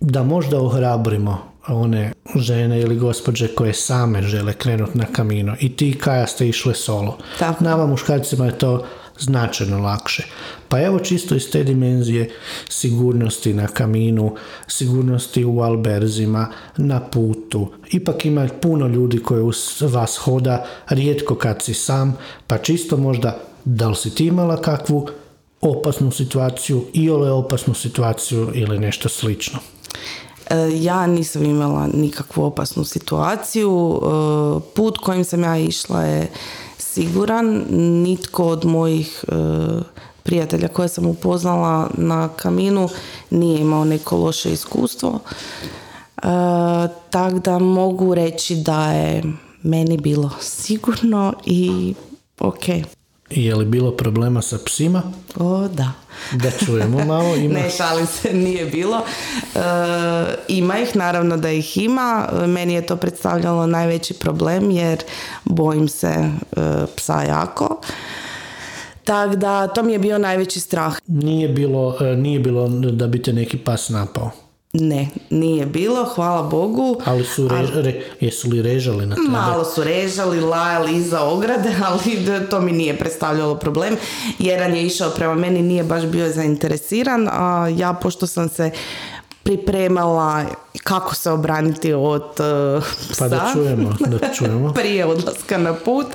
Da 0.00 0.22
možda 0.22 0.60
ohrabrimo 0.60 1.38
one 1.68 2.12
žene 2.36 2.80
ili 2.80 2.96
gospođe 2.96 3.48
koje 3.48 3.74
same 3.74 4.22
žele 4.22 4.52
krenuti 4.52 4.98
na 4.98 5.04
kamino. 5.12 5.56
I 5.60 5.76
ti 5.76 5.98
Kaja 5.98 6.26
ste 6.26 6.48
išle 6.48 6.74
solo. 6.74 7.18
Tako. 7.38 7.64
Nama 7.64 7.86
muškarcima 7.86 8.46
je 8.46 8.58
to 8.58 8.86
značajno 9.20 9.78
lakše. 9.78 10.24
Pa 10.68 10.80
evo 10.80 10.98
čisto 10.98 11.34
iz 11.34 11.50
te 11.50 11.64
dimenzije 11.64 12.30
sigurnosti 12.68 13.54
na 13.54 13.66
kaminu, 13.66 14.34
sigurnosti 14.68 15.44
u 15.44 15.60
alberzima, 15.60 16.48
na 16.76 17.00
putu. 17.00 17.72
Ipak 17.92 18.24
ima 18.24 18.48
puno 18.62 18.86
ljudi 18.86 19.18
koji 19.18 19.42
uz 19.42 19.56
vas 19.80 20.16
hoda, 20.16 20.66
rijetko 20.88 21.34
kad 21.34 21.62
si 21.62 21.74
sam, 21.74 22.16
pa 22.46 22.58
čisto 22.58 22.96
možda 22.96 23.40
da 23.64 23.88
li 23.88 23.96
si 23.96 24.14
ti 24.14 24.26
imala 24.26 24.56
kakvu 24.56 25.08
opasnu 25.60 26.10
situaciju, 26.10 26.84
iole 26.92 27.30
opasnu 27.30 27.74
situaciju 27.74 28.50
ili 28.54 28.78
nešto 28.78 29.08
slično. 29.08 29.58
E, 30.50 30.56
ja 30.74 31.06
nisam 31.06 31.44
imala 31.44 31.88
nikakvu 31.94 32.44
opasnu 32.44 32.84
situaciju. 32.84 34.00
E, 34.02 34.60
put 34.74 34.98
kojim 34.98 35.24
sam 35.24 35.42
ja 35.42 35.58
išla 35.58 36.02
je 36.02 36.30
siguran. 36.80 37.64
Nitko 38.02 38.46
od 38.46 38.64
mojih 38.64 39.24
e, 39.28 39.34
prijatelja 40.22 40.68
koje 40.68 40.88
sam 40.88 41.06
upoznala 41.06 41.90
na 41.94 42.28
kaminu 42.28 42.88
nije 43.30 43.60
imao 43.60 43.84
neko 43.84 44.16
loše 44.16 44.52
iskustvo. 44.52 45.18
E, 46.16 46.20
Tako 47.10 47.38
da 47.38 47.58
mogu 47.58 48.14
reći 48.14 48.56
da 48.56 48.92
je 48.92 49.22
meni 49.62 49.96
bilo 49.96 50.30
sigurno 50.40 51.34
i 51.46 51.94
ok. 52.40 52.64
Je 53.30 53.54
li 53.54 53.64
bilo 53.64 53.90
problema 53.90 54.42
sa 54.42 54.58
psima? 54.66 55.02
O, 55.36 55.68
da. 55.68 55.92
Da 56.32 56.50
čujemo 56.50 57.04
malo. 57.04 57.36
Ima... 57.36 57.54
ne, 57.54 57.70
šalim 57.70 58.06
se, 58.06 58.34
nije 58.34 58.66
bilo. 58.66 58.96
E, 59.54 59.60
ima 60.48 60.78
ih, 60.78 60.96
naravno 60.96 61.36
da 61.36 61.50
ih 61.50 61.78
ima. 61.78 62.28
Meni 62.46 62.74
je 62.74 62.86
to 62.86 62.96
predstavljalo 62.96 63.66
najveći 63.66 64.14
problem 64.14 64.70
jer 64.70 65.02
bojim 65.44 65.88
se 65.88 66.08
e, 66.08 66.30
psa 66.96 67.22
jako. 67.22 67.80
Tako 69.04 69.36
da, 69.36 69.66
to 69.66 69.82
mi 69.82 69.92
je 69.92 69.98
bio 69.98 70.18
najveći 70.18 70.60
strah. 70.60 70.96
Nije 71.06 71.48
bilo, 71.48 71.96
e, 72.00 72.16
nije 72.16 72.40
bilo 72.40 72.68
da 72.68 73.06
bi 73.06 73.22
te 73.22 73.32
neki 73.32 73.58
pas 73.58 73.88
napao? 73.88 74.30
Ne, 74.72 75.08
nije 75.30 75.66
bilo, 75.66 76.04
hvala 76.04 76.42
Bogu. 76.42 77.00
Ali 77.04 77.24
su 77.24 77.48
jesu 78.20 78.48
li 78.48 78.62
režali 78.62 79.06
na 79.06 79.14
tebe? 79.14 79.28
Malo 79.28 79.64
su 79.64 79.84
režali, 79.84 80.40
lajali 80.40 80.96
iza 80.96 81.22
ograde, 81.22 81.74
ali 81.86 82.48
to 82.50 82.60
mi 82.60 82.72
nije 82.72 82.98
predstavljalo 82.98 83.54
problem. 83.54 83.96
Jedan 84.38 84.74
je 84.74 84.86
išao 84.86 85.10
prema 85.10 85.34
meni, 85.34 85.62
nije 85.62 85.84
baš 85.84 86.04
bio 86.04 86.32
zainteresiran, 86.32 87.28
a 87.32 87.68
ja 87.76 87.92
pošto 87.92 88.26
sam 88.26 88.48
se 88.48 88.70
pripremala 89.42 90.44
kako 90.78 91.14
se 91.14 91.30
obraniti 91.30 91.92
od 91.92 92.22
uh, 92.22 92.84
psa. 93.10 93.14
Pa 93.18 93.28
da 93.28 93.50
čujemo, 93.52 93.94
da 94.06 94.28
čujemo. 94.38 94.72
Prije 94.72 95.06
odlaska 95.06 95.58
na 95.58 95.74
put. 95.74 96.06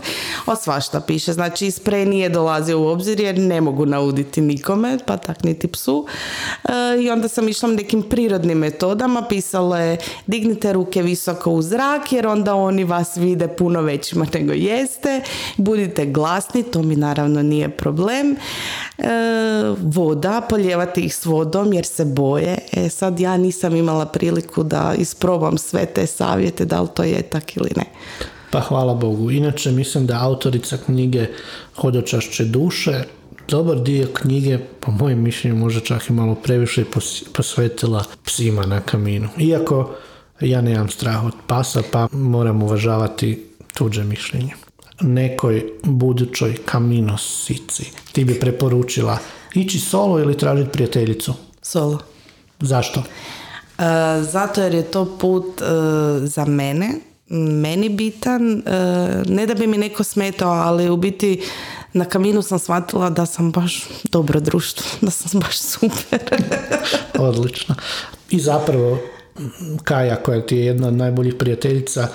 O 0.45 0.55
svašta 0.55 0.99
piše. 0.99 1.33
Znači, 1.33 1.71
sprej 1.71 2.05
nije 2.05 2.29
dolazio 2.29 2.81
u 2.81 2.87
obzir 2.87 3.19
jer 3.19 3.37
ne 3.37 3.61
mogu 3.61 3.85
nauditi 3.85 4.41
nikome, 4.41 4.97
pa 5.05 5.17
tak 5.17 5.43
niti 5.43 5.67
psu. 5.67 6.07
Uh, 6.63 7.03
I 7.03 7.09
onda 7.09 7.27
sam 7.27 7.49
išla 7.49 7.69
nekim 7.69 8.03
prirodnim 8.03 8.57
metodama. 8.57 9.21
Pisale 9.29 9.97
dignite 10.27 10.73
ruke 10.73 11.01
visoko 11.01 11.51
u 11.51 11.61
zrak 11.61 12.11
jer 12.11 12.27
onda 12.27 12.55
oni 12.55 12.83
vas 12.83 13.17
vide 13.17 13.47
puno 13.47 13.81
većima 13.81 14.25
nego 14.33 14.53
jeste. 14.53 15.21
Budite 15.57 16.05
glasni, 16.05 16.63
to 16.63 16.81
mi 16.81 16.95
naravno 16.95 17.41
nije 17.41 17.69
problem. 17.69 18.35
Uh, 18.97 19.05
voda, 19.81 20.41
poljevati 20.49 21.01
ih 21.01 21.15
s 21.15 21.25
vodom 21.25 21.73
jer 21.73 21.85
se 21.85 22.05
boje. 22.05 22.57
E 22.71 22.89
sad 22.89 23.19
ja 23.19 23.37
nisam 23.37 23.75
imala 23.75 24.05
priliku 24.05 24.44
da 24.63 24.93
isprobam 24.97 25.57
sve 25.57 25.85
te 25.85 26.07
savjete, 26.07 26.65
da 26.65 26.81
li 26.81 26.87
to 26.93 27.03
je 27.03 27.21
tak 27.21 27.57
ili 27.57 27.69
ne. 27.75 27.85
Pa 28.51 28.59
hvala 28.59 28.93
Bogu. 28.93 29.31
Inače 29.31 29.71
mislim 29.71 30.07
da 30.07 30.23
autorica 30.23 30.77
knjige 30.77 31.27
Hodočašće 31.75 32.45
duše 32.45 33.03
dobar 33.47 33.79
dio 33.79 34.07
knjige, 34.13 34.57
po 34.79 34.91
mojem 34.91 35.21
mišljenju, 35.21 35.55
možda 35.55 35.79
čak 35.79 36.09
i 36.09 36.13
malo 36.13 36.35
previše 36.35 36.83
posvetila 37.33 38.03
psima 38.23 38.65
na 38.65 38.81
kaminu. 38.81 39.29
Iako 39.37 39.95
ja 40.39 40.61
nemam 40.61 40.89
strah 40.89 41.25
od 41.25 41.33
pasa, 41.47 41.81
pa 41.91 42.07
moram 42.11 42.63
uvažavati 42.63 43.45
tuđe 43.73 44.03
mišljenje. 44.03 44.53
Nekoj 45.01 45.65
budućoj 45.83 46.55
kaminosici 46.65 47.85
ti 48.11 48.25
bi 48.25 48.39
preporučila 48.39 49.17
ići 49.53 49.79
solo 49.79 50.19
ili 50.19 50.37
tražiti 50.37 50.71
prijateljicu? 50.71 51.33
Solo. 51.61 51.99
Zašto? 52.59 53.03
E, 53.79 53.83
zato 54.23 54.61
jer 54.61 54.73
je 54.73 54.83
to 54.83 55.17
put 55.17 55.61
e, 55.61 55.65
za 56.27 56.45
mene, 56.45 56.89
meni 57.61 57.89
bitan, 57.89 58.51
e, 58.51 58.63
ne 59.27 59.45
da 59.45 59.53
bi 59.53 59.67
mi 59.67 59.77
neko 59.77 60.03
smetao, 60.03 60.51
ali 60.51 60.89
u 60.89 60.97
biti 60.97 61.41
na 61.93 62.05
kaminu 62.05 62.41
sam 62.41 62.59
shvatila 62.59 63.09
da 63.09 63.25
sam 63.25 63.51
baš 63.51 63.83
dobro 64.03 64.39
društvo, 64.39 64.85
da 65.01 65.11
sam 65.11 65.41
baš 65.41 65.57
super. 65.59 66.19
Odlično. 67.19 67.75
I 68.29 68.39
zapravo 68.39 68.97
Kaja 69.83 70.15
koja 70.15 70.41
ti 70.41 70.55
je 70.55 70.65
jedna 70.65 70.87
od 70.87 70.93
najboljih 70.93 71.35
prijateljica, 71.35 72.07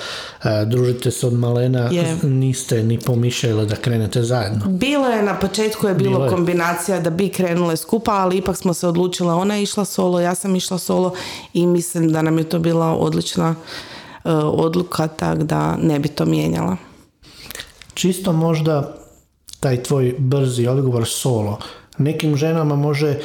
e, 0.44 0.64
družite 0.66 1.10
se 1.10 1.26
od 1.26 1.32
malena, 1.32 1.90
niste 2.22 2.82
ni 2.82 2.98
pomišljali 2.98 3.66
da 3.66 3.76
krenete 3.76 4.22
zajedno. 4.22 4.66
Bilo 4.68 5.08
je, 5.08 5.22
na 5.22 5.38
početku 5.38 5.86
je 5.86 5.94
bilo, 5.94 6.28
kombinacija 6.30 7.00
da 7.00 7.10
bi 7.10 7.28
krenule 7.28 7.76
skupa, 7.76 8.12
ali 8.12 8.36
ipak 8.36 8.56
smo 8.56 8.74
se 8.74 8.86
odlučile, 8.86 9.34
ona 9.34 9.54
je 9.54 9.62
išla 9.62 9.84
solo, 9.84 10.20
ja 10.20 10.34
sam 10.34 10.56
išla 10.56 10.78
solo 10.78 11.14
i 11.52 11.66
mislim 11.66 12.12
da 12.12 12.22
nam 12.22 12.38
je 12.38 12.44
to 12.44 12.58
bila 12.58 12.86
odlična 12.86 13.54
e, 14.24 14.30
odluka, 14.32 15.08
tak 15.08 15.42
da 15.42 15.76
ne 15.76 15.98
bi 15.98 16.08
to 16.08 16.24
mijenjala. 16.24 16.76
Čisto 17.94 18.32
možda 18.32 18.96
taj 19.60 19.82
tvoj 19.82 20.14
brzi 20.18 20.66
odgovor 20.66 21.06
solo, 21.06 21.58
nekim 22.00 22.36
ženama 22.36 22.76
može 22.76 23.08
e, 23.08 23.18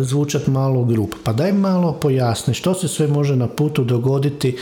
zvučati 0.00 0.50
malo 0.50 0.84
grup. 0.84 1.14
Pa 1.24 1.32
daj 1.32 1.52
malo 1.52 1.92
pojasni 1.92 2.54
što 2.54 2.74
se 2.74 2.88
sve 2.88 3.06
može 3.06 3.36
na 3.36 3.48
putu 3.48 3.84
dogoditi 3.84 4.56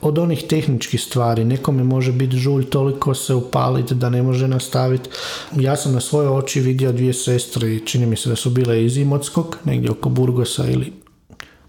od 0.00 0.18
onih 0.18 0.42
tehničkih 0.48 1.00
stvari. 1.00 1.44
Nekome 1.44 1.84
može 1.84 2.12
biti 2.12 2.36
žulj 2.36 2.64
toliko 2.70 3.14
se 3.14 3.34
upaliti 3.34 3.94
da 3.94 4.10
ne 4.10 4.22
može 4.22 4.48
nastaviti. 4.48 5.10
Ja 5.56 5.76
sam 5.76 5.92
na 5.92 6.00
svoje 6.00 6.28
oči 6.28 6.60
vidio 6.60 6.92
dvije 6.92 7.12
sestre 7.12 7.74
i 7.74 7.86
čini 7.86 8.06
mi 8.06 8.16
se 8.16 8.28
da 8.28 8.36
su 8.36 8.50
bile 8.50 8.84
iz 8.84 8.96
Imotskog, 8.96 9.58
negdje 9.64 9.90
oko 9.90 10.08
Burgosa 10.08 10.66
ili 10.66 10.92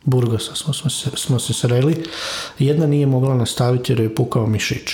Burgosa 0.03 0.55
smo, 0.55 0.73
smo, 0.73 0.89
se, 0.89 1.09
smo 1.15 1.39
se 1.39 1.53
sreli. 1.53 2.03
Jedna 2.59 2.87
nije 2.87 3.05
mogla 3.05 3.35
nastaviti 3.35 3.91
jer 3.91 3.99
je 3.99 4.15
pukao 4.15 4.47
mišić. 4.47 4.89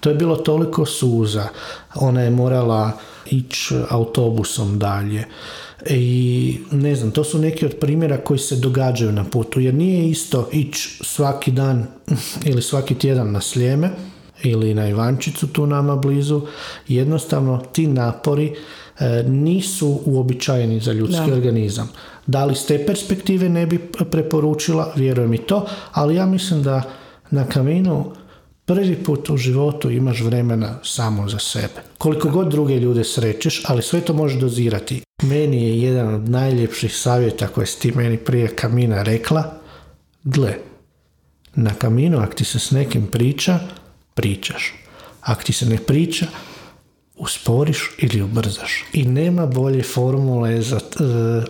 To 0.00 0.08
je 0.08 0.14
bilo 0.14 0.36
toliko 0.36 0.86
suza. 0.86 1.48
Ona 1.94 2.22
je 2.22 2.30
morala 2.30 2.92
ići 3.26 3.74
autobusom 3.88 4.78
dalje 4.78 5.24
i 5.86 6.56
ne 6.70 6.94
znam, 6.94 7.10
to 7.10 7.24
su 7.24 7.38
neki 7.38 7.66
od 7.66 7.76
primjera 7.80 8.18
koji 8.18 8.38
se 8.38 8.56
događaju 8.56 9.12
na 9.12 9.24
putu, 9.24 9.60
jer 9.60 9.74
nije 9.74 10.10
isto 10.10 10.48
ići 10.52 10.98
svaki 11.04 11.50
dan 11.50 11.86
ili 12.50 12.62
svaki 12.62 12.94
tjedan 12.94 13.32
na 13.32 13.40
Sljeme 13.40 13.90
ili 14.42 14.74
na 14.74 14.88
Ivančicu 14.88 15.46
tu 15.46 15.66
nama 15.66 15.96
blizu, 15.96 16.42
jednostavno 16.88 17.62
ti 17.72 17.86
napori 17.86 18.54
e, 18.98 19.22
nisu 19.28 20.00
uobičajeni 20.04 20.80
za 20.80 20.92
ljudski 20.92 21.32
organizam. 21.32 21.88
Da 22.26 22.44
li 22.44 22.54
s 22.54 22.66
te 22.66 22.86
perspektive 22.86 23.48
ne 23.48 23.66
bi 23.66 23.78
preporučila, 24.10 24.92
vjerujem 24.96 25.34
i 25.34 25.38
to, 25.38 25.66
ali 25.92 26.14
ja 26.14 26.26
mislim 26.26 26.62
da 26.62 26.82
na 27.30 27.44
kaminu 27.44 28.12
Prvi 28.70 28.96
put 28.96 29.30
u 29.30 29.36
životu 29.36 29.90
imaš 29.90 30.20
vremena 30.20 30.78
samo 30.82 31.28
za 31.28 31.38
sebe. 31.38 31.82
Koliko 31.98 32.28
god 32.28 32.50
druge 32.50 32.78
ljude 32.78 33.04
srećeš, 33.04 33.62
ali 33.66 33.82
sve 33.82 34.00
to 34.00 34.14
možeš 34.14 34.40
dozirati. 34.40 35.02
Meni 35.22 35.62
je 35.62 35.80
jedan 35.82 36.14
od 36.14 36.28
najljepših 36.28 36.96
savjeta 36.96 37.48
koje 37.48 37.66
si 37.66 37.80
ti 37.80 37.92
meni 37.92 38.16
prije 38.16 38.56
kamina 38.56 39.02
rekla. 39.02 39.52
Gle, 40.24 40.54
na 41.54 41.74
kaminu 41.74 42.18
ako 42.18 42.34
ti 42.34 42.44
se 42.44 42.58
s 42.58 42.70
nekim 42.70 43.06
priča, 43.06 43.58
pričaš. 44.14 44.74
Ako 45.20 45.42
ti 45.42 45.52
se 45.52 45.66
ne 45.66 45.76
priča, 45.76 46.26
usporiš 47.20 47.90
ili 47.98 48.22
ubrzaš. 48.22 48.84
I 48.92 49.04
nema 49.04 49.46
bolje 49.46 49.82
formule 49.84 50.62
za, 50.62 50.76
e, 50.76 51.02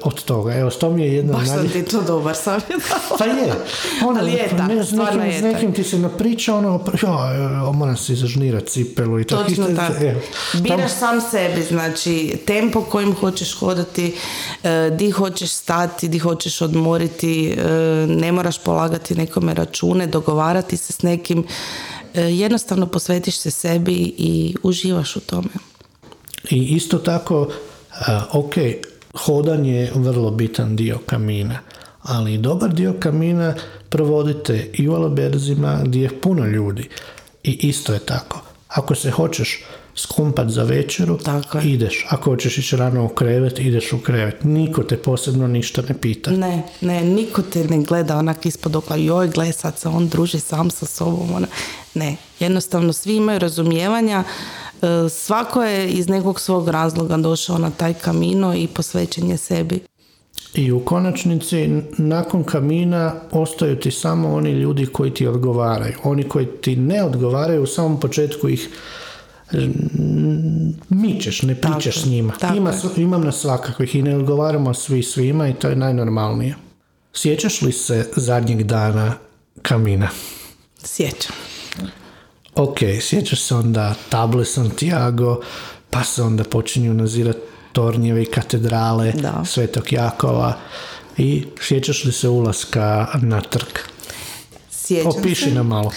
od 0.03 0.25
toga. 0.25 0.55
Evo, 0.55 0.71
to 0.71 0.91
mi 0.91 1.03
je 1.03 1.15
jedna 1.15 1.33
Baš 1.33 1.47
sam 1.47 1.57
najljepša- 1.57 1.73
ti 1.75 1.85
to 1.85 2.03
dobar 2.03 2.37
savjet. 2.37 2.83
pa 3.19 3.25
je. 3.25 3.53
Ono, 4.05 4.21
Ali 4.21 4.33
je 4.33 4.49
pa 4.51 4.63
ne, 4.65 4.85
s 4.85 4.93
nekim, 4.93 5.21
je 5.23 5.39
s 5.39 5.43
nekim 5.43 5.73
ti 5.73 5.85
se 5.85 5.99
napriča, 5.99 6.55
ono, 6.55 6.81
ja, 7.03 7.33
e, 7.69 7.73
moram 7.73 7.97
si 7.97 8.15
zažnirat 8.17 8.67
cipelu 8.67 9.21
i 9.21 9.25
tako. 9.25 9.43
Točno 9.45 9.65
Isto- 9.65 9.77
tako. 9.77 9.95
Biraš 10.55 10.79
tamo- 10.81 10.89
sam 10.91 11.21
sebi, 11.23 11.63
znači 11.63 12.37
tempo 12.47 12.83
kojim 12.83 13.15
hoćeš 13.15 13.55
hodati, 13.55 14.15
e, 14.65 14.91
di 14.91 15.11
hoćeš 15.11 15.51
stati, 15.51 16.09
di 16.09 16.19
hoćeš 16.19 16.61
odmoriti, 16.61 17.21
e, 17.49 17.65
ne 18.09 18.33
moraš 18.33 18.59
polagati 18.59 19.15
nekome 19.15 19.55
račune, 19.55 20.07
dogovarati 20.07 20.77
se 20.77 20.93
s 20.93 21.03
nekim, 21.03 21.39
e, 21.39 21.45
jednostavno 22.15 22.87
posvetiš 22.87 23.37
se 23.37 23.51
sebi 23.51 24.15
i 24.19 24.55
uživaš 24.63 25.17
u 25.17 25.21
tome. 25.21 25.49
I 26.51 26.57
isto 26.57 26.99
tako, 26.99 27.49
a, 28.07 28.25
ok, 28.33 28.55
hodanje 29.15 29.75
je 29.75 29.93
vrlo 29.95 30.31
bitan 30.31 30.77
dio 30.77 30.99
kamina, 31.07 31.59
ali 32.03 32.39
dobar 32.39 32.75
dio 32.75 32.95
kamina 33.01 33.55
provodite 33.89 34.71
i 34.73 34.89
u 34.89 34.95
aleberzima 34.95 35.81
gdje 35.85 36.03
je 36.03 36.21
puno 36.21 36.47
ljudi. 36.47 36.89
I 37.45 37.69
isto 37.69 37.93
je 37.93 37.99
tako. 37.99 38.43
Ako 38.69 38.95
se 38.95 39.11
hoćeš 39.11 39.65
skumpat 39.95 40.49
za 40.51 40.63
večeru, 40.63 41.19
Tako 41.19 41.59
je. 41.59 41.65
ideš. 41.73 42.07
Ako 42.09 42.31
hoćeš 42.31 42.59
ići 42.59 42.77
rano 42.77 43.05
u 43.05 43.09
krevet, 43.09 43.59
ideš 43.59 43.93
u 43.93 43.99
krevet. 43.99 44.45
Niko 44.45 44.83
te 44.83 44.97
posebno 44.97 45.47
ništa 45.47 45.83
ne 45.89 45.99
pita. 46.01 46.31
Ne, 46.31 46.63
ne, 46.81 47.05
niko 47.05 47.43
te 47.43 47.65
ne 47.65 47.79
gleda 47.83 48.17
onak 48.17 48.47
ispod 48.47 48.77
okla, 48.77 48.97
joj, 48.97 49.29
gle, 49.29 49.53
sad 49.53 49.79
se 49.79 49.89
on 49.89 50.09
druži 50.09 50.41
sam 50.41 50.71
sa 50.71 50.87
sobom. 50.87 51.35
Ona. 51.35 51.47
Ne, 51.95 52.17
jednostavno 52.41 52.93
svi 52.93 53.17
imaju 53.17 53.39
razumijevanja, 53.39 54.25
e, 54.83 54.87
svako 55.09 55.63
je 55.65 55.89
iz 55.89 56.09
nekog 56.09 56.41
svog 56.41 56.69
razloga 56.69 57.17
došao 57.17 57.59
na 57.59 57.71
taj 57.71 57.95
kamino 57.95 58.55
i 58.55 58.67
posvećen 58.67 59.31
je 59.31 59.37
sebi. 59.37 59.81
I 60.55 60.73
u 60.73 60.81
konačnici, 60.81 61.69
nakon 61.99 62.45
kamina, 62.45 63.15
ostaju 63.31 63.77
ti 63.77 63.91
samo 63.91 64.35
oni 64.35 64.51
ljudi 64.51 64.87
koji 64.87 65.15
ti 65.15 65.27
odgovaraju. 65.27 65.95
Oni 66.03 66.23
koji 66.23 66.47
ti 66.47 66.77
ne 66.77 67.03
odgovaraju, 67.03 67.63
u 67.63 67.67
samom 67.67 68.01
početku 68.01 68.49
ih 68.49 68.69
mičeš, 70.89 71.43
ne 71.43 71.55
pričaš 71.55 72.03
s 72.03 72.07
njima. 72.07 72.33
tako 72.41 72.57
Ima, 72.57 72.73
imam 72.97 73.25
na 73.25 73.33
svakakvih 73.33 73.95
i 73.95 74.03
ne 74.03 74.17
odgovaramo 74.17 74.75
svi 74.75 75.03
svima 75.03 75.49
i 75.49 75.55
to 75.55 75.69
je 75.69 75.77
najnormalnije. 75.77 76.55
Sjećaš 77.13 77.63
li 77.63 77.73
se 77.73 78.11
zadnjeg 78.17 78.63
dana 78.63 79.15
kamina? 79.63 80.09
Sjećam. 80.85 81.37
Ok, 82.55 82.79
sjećaš 83.01 83.41
se 83.43 83.55
onda 83.55 83.95
table 84.09 84.45
Santiago, 84.45 85.41
pa 85.91 86.05
se 86.05 86.23
onda 86.23 86.45
počinju 86.45 86.95
nazirati 86.95 87.39
tornjevi, 87.73 88.27
katedrale, 88.27 89.13
Da. 89.13 89.45
Svetog 89.47 89.93
Jakova 89.93 90.59
i 91.17 91.45
sjećaš 91.61 92.05
li 92.05 92.13
se 92.13 92.29
ulaska 92.29 93.07
na 93.23 93.41
trg? 93.41 93.79
Sjećam 94.71 95.13
Opiši 95.21 95.45
se. 95.45 95.55
nam 95.55 95.67
malo. 95.67 95.93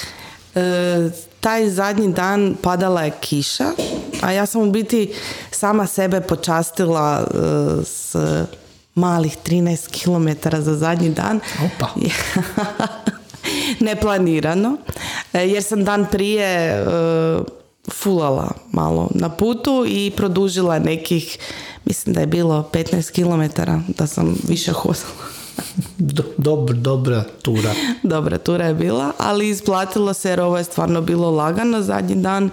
E, 0.56 1.10
taj 1.43 1.69
zadnji 1.69 2.13
dan 2.13 2.56
padala 2.62 3.01
je 3.01 3.12
kiša, 3.21 3.71
a 4.21 4.32
ja 4.32 4.45
sam 4.45 4.62
u 4.62 4.71
biti 4.71 5.13
sama 5.51 5.88
sebe 5.88 6.21
počastila 6.21 7.23
e, 7.23 7.38
s 7.86 8.15
malih 8.95 9.38
13 9.45 10.03
km 10.03 10.49
za 10.62 10.75
zadnji 10.75 11.10
dan. 11.10 11.39
Opa. 11.65 11.89
Neplanirano, 13.88 14.77
e, 15.34 15.47
jer 15.47 15.63
sam 15.63 15.84
dan 15.84 16.06
prije 16.12 16.47
e, 16.47 16.86
fulala 17.91 18.51
malo 18.71 19.10
na 19.15 19.29
putu 19.29 19.86
i 19.88 20.12
produžila 20.17 20.79
nekih, 20.79 21.38
mislim 21.86 22.13
da 22.13 22.19
je 22.19 22.27
bilo 22.27 22.69
15 22.73 23.12
km 23.12 23.62
da 23.88 24.08
sam 24.08 24.38
više 24.47 24.71
hodala. 24.71 25.33
Do, 25.98 26.24
dob- 26.38 26.74
dobra 26.74 27.24
tura. 27.42 27.74
Dobra 28.04 28.38
tura 28.38 28.66
je 28.66 28.74
bila, 28.74 29.12
ali 29.18 29.50
isplatilo 29.50 30.13
se 30.13 30.30
jer 30.30 30.42
ovo 30.42 30.58
je 30.58 30.63
stvarno 30.63 31.02
bilo 31.02 31.32
lagano 31.32 31.82
zadnji 31.82 32.16
dan. 32.16 32.50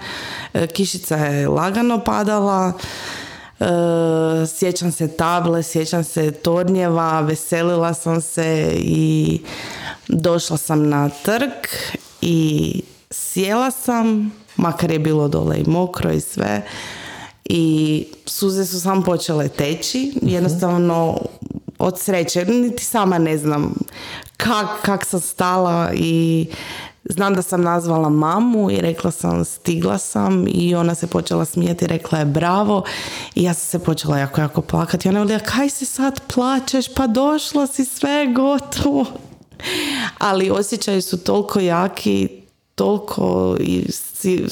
E, 0.55 0.67
Kišica 0.67 1.17
je 1.17 1.49
lagano 1.49 2.05
padala. 2.05 2.73
E, 3.61 3.65
sjećam 4.47 4.93
se 4.93 5.09
table, 5.09 5.63
sjećam 5.63 6.05
se 6.05 6.31
tornjeva, 6.31 7.21
veselila 7.21 7.95
sam 7.95 8.21
se 8.21 8.73
i 8.79 9.41
došla 10.09 10.57
sam 10.57 10.89
na 10.89 11.09
trg 11.09 11.51
i 12.21 12.83
sjela 13.11 13.71
sam, 13.71 14.33
makar 14.57 14.91
je 14.91 14.99
bilo 14.99 15.29
dole 15.29 15.59
i 15.59 15.71
mokro 15.71 16.13
i 16.13 16.21
sve. 16.21 16.63
I 17.45 18.07
suze 18.27 18.67
su 18.67 18.81
samo 18.81 19.03
počele 19.03 19.49
teći, 19.49 20.13
jednostavno 20.23 21.19
od 21.81 21.99
sreće, 21.99 22.45
niti 22.45 22.85
sama 22.85 23.19
ne 23.19 23.39
znam 23.39 23.75
kak, 24.37 24.67
kak 24.83 25.07
sam 25.07 25.21
stala 25.21 25.91
i 25.95 26.47
znam 27.05 27.35
da 27.35 27.43
sam 27.43 27.63
nazvala 27.63 28.09
mamu 28.09 28.71
i 28.71 28.77
rekla 28.77 29.11
sam 29.11 29.45
stigla 29.45 29.99
sam 29.99 30.47
i 30.49 30.75
ona 30.75 30.95
se 30.95 31.07
počela 31.07 31.45
smijeti 31.45 31.87
rekla 31.87 32.19
je 32.19 32.25
bravo 32.25 32.85
i 33.35 33.43
ja 33.43 33.55
sam 33.55 33.81
se 33.81 33.85
počela 33.85 34.19
jako, 34.19 34.41
jako 34.41 34.61
plakati. 34.63 35.09
Ona 35.09 35.19
je 35.19 35.25
vela, 35.25 35.41
kaj 35.41 35.71
si 35.71 35.85
sad 35.85 36.21
plačeš, 36.35 36.95
pa 36.95 37.07
došla 37.07 37.67
si, 37.67 37.85
sve 37.85 38.27
gotovo. 38.27 39.07
Ali 40.19 40.51
osjećaji 40.51 41.03
su 41.03 41.19
toliko 41.19 41.61
jaki, 41.61 42.29
toliko 42.75 43.57
i 43.61 43.87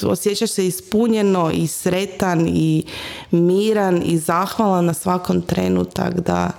osjećaš 0.03 0.49
se 0.49 0.67
ispunjeno 0.67 1.51
i 1.51 1.67
sretan 1.67 2.47
i 2.47 2.83
miran 3.31 4.01
i 4.05 4.17
zahvalan 4.17 4.85
na 4.85 4.93
svakom 4.93 5.41
trenu, 5.41 5.85
tak 5.85 6.19
da 6.19 6.51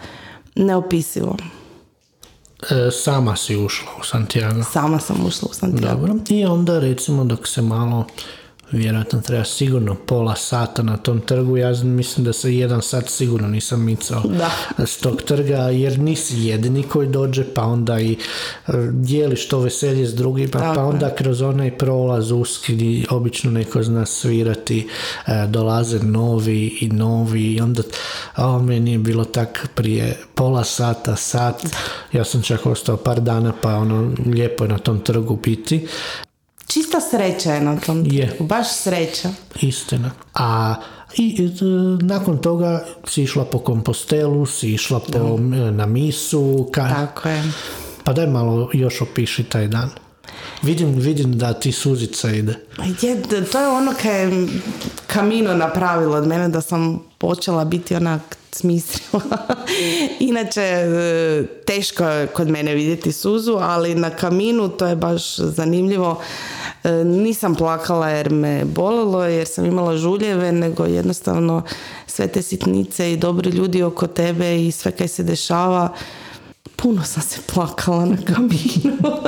neopisivo. 0.55 1.37
E, 2.71 2.91
sama 2.91 3.37
si 3.37 3.57
ušla 3.57 3.89
u 4.01 4.05
Santiago. 4.05 4.63
Sama 4.73 4.99
sam 4.99 5.27
ušla 5.27 5.49
u 5.51 5.55
Santiago. 5.55 6.07
Dobro. 6.07 6.15
I 6.29 6.45
onda 6.45 6.79
recimo 6.79 7.25
dok 7.25 7.49
se 7.49 7.63
malo 7.63 8.07
vjerojatno 8.73 9.21
treba 9.21 9.45
sigurno 9.45 9.95
pola 9.95 10.37
sata 10.37 10.83
na 10.83 10.97
tom 10.97 11.21
trgu. 11.21 11.57
Ja 11.57 11.73
mislim 11.83 12.25
da 12.25 12.33
se 12.33 12.57
jedan 12.57 12.83
sat 12.83 13.09
sigurno 13.09 13.49
nisam 13.49 13.85
micao 13.85 14.23
Da. 14.23 14.87
s 14.87 14.97
tog 14.97 15.23
trga 15.23 15.57
jer 15.57 15.99
nisi 15.99 16.39
jedini 16.43 16.83
koji 16.83 17.09
dođe 17.09 17.45
pa 17.55 17.63
onda 17.63 18.01
i 18.01 18.13
e, 18.13 18.17
dijeliš 18.93 19.49
to 19.49 19.59
veselje 19.59 20.07
s 20.07 20.15
drugima 20.15 20.51
Tako 20.51 20.75
pa 20.75 20.81
je. 20.81 20.87
onda 20.87 21.15
kroz 21.15 21.43
onaj 21.43 21.79
prolaz 21.79 22.31
uski 22.31 22.75
gdje 22.75 23.05
obično 23.11 23.51
neko 23.51 23.83
zna 23.83 24.07
svirati 24.07 24.89
e, 25.27 25.47
dolaze 25.47 25.99
novi 25.99 26.79
i 26.81 26.89
novi 26.89 27.43
i 27.53 27.61
onda 27.61 27.83
a 28.35 28.59
meni 28.59 28.93
je 28.93 28.99
bilo 28.99 29.25
tak 29.25 29.69
prije 29.75 30.17
pola 30.35 30.65
sata, 30.65 31.17
sat 31.17 31.63
ja 32.13 32.25
sam 32.25 32.43
čak 32.43 32.67
ostao 32.67 32.97
par 32.97 33.21
dana 33.21 33.53
pa 33.63 33.77
ono 33.77 34.13
lijepo 34.27 34.65
je 34.65 34.69
na 34.69 34.79
tom 34.79 35.01
trgu 35.01 35.37
biti 35.37 35.87
Čista 36.73 37.01
sreća 37.01 37.53
je 37.53 37.61
na 37.61 37.77
tom 37.81 38.05
Je. 38.07 38.37
baš 38.41 38.67
sreća. 38.73 39.29
Istina. 39.61 40.11
A 40.35 40.75
i 41.17 41.45
e, 41.45 41.65
nakon 42.05 42.39
toga 42.39 42.85
si 43.09 43.23
išla 43.23 43.45
po 43.45 43.59
kompostelu, 43.59 44.47
si 44.47 44.73
išla 44.73 45.01
po, 45.01 45.39
na 45.71 45.87
misu. 45.87 46.69
Ka, 46.73 46.89
Tako 46.89 47.29
je. 47.29 47.53
pa 48.05 48.13
daj 48.13 48.27
malo 48.27 48.71
još 48.73 49.01
opiši 49.01 49.45
taj 49.45 49.69
dan. 49.69 49.91
Vidim, 50.63 50.95
vidim 50.95 51.39
da 51.39 51.53
ti 51.53 51.73
suzica 51.73 52.31
ide. 52.31 52.55
Je, 53.03 53.23
to 53.53 53.61
je 53.61 53.69
ono 53.69 53.93
kaj 54.03 54.23
je 54.23 54.49
Kamino 55.07 55.55
napravilo 55.55 56.17
od 56.17 56.27
mene 56.27 56.49
da 56.49 56.61
sam 56.61 57.10
počela 57.21 57.65
biti 57.65 57.95
onak 57.95 58.37
smislila. 58.53 59.39
Inače, 60.31 60.63
e, 60.63 61.47
teško 61.67 62.05
je 62.05 62.27
kod 62.27 62.49
mene 62.49 62.75
vidjeti 62.75 63.13
suzu, 63.13 63.57
ali 63.61 63.95
na 63.95 64.11
kaminu 64.11 64.69
to 64.69 64.87
je 64.87 64.97
baš 64.97 65.37
zanimljivo. 65.37 66.23
E, 66.85 66.91
Nisam 67.05 67.55
plakala 67.55 68.09
jer 68.09 68.31
me 68.31 68.65
bolilo, 68.65 69.25
jer 69.25 69.47
sam 69.47 69.65
imala 69.65 69.97
žuljeve, 69.97 70.53
nego 70.53 70.85
jednostavno 70.85 71.63
sve 72.07 72.29
te 72.29 72.43
sitnice 72.43 73.13
i 73.13 73.17
dobri 73.17 73.51
ljudi 73.51 73.83
oko 73.83 74.07
tebe 74.07 74.67
i 74.67 74.73
sve 74.73 74.93
kaj 74.93 75.09
se 75.09 75.23
dešava. 75.23 75.93
Puno 76.77 77.05
sam 77.05 77.23
se 77.23 77.41
plakala 77.55 78.05
na 78.05 78.17
kaminu. 78.17 78.97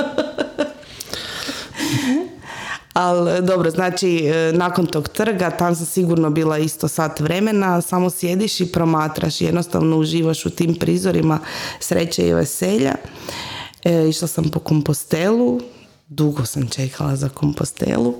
Ali 2.93 3.45
dobro, 3.45 3.71
znači 3.71 4.25
e, 4.25 4.51
nakon 4.53 4.85
tog 4.85 5.09
trga 5.09 5.49
tam 5.49 5.75
sam 5.75 5.85
sigurno 5.85 6.29
bila 6.29 6.57
isto 6.57 6.87
sat 6.87 7.19
vremena, 7.19 7.81
samo 7.81 8.09
sjediš 8.09 8.61
i 8.61 8.65
promatraš, 8.65 9.41
jednostavno 9.41 9.97
uživaš 9.97 10.45
u 10.45 10.49
tim 10.49 10.75
prizorima 10.75 11.39
sreće 11.79 12.27
i 12.27 12.33
veselja. 12.33 12.95
E, 13.83 14.09
išla 14.09 14.27
sam 14.27 14.49
po 14.49 14.59
kompostelu, 14.59 15.61
dugo 16.07 16.45
sam 16.45 16.67
čekala 16.67 17.15
za 17.15 17.29
kompostelu. 17.29 18.15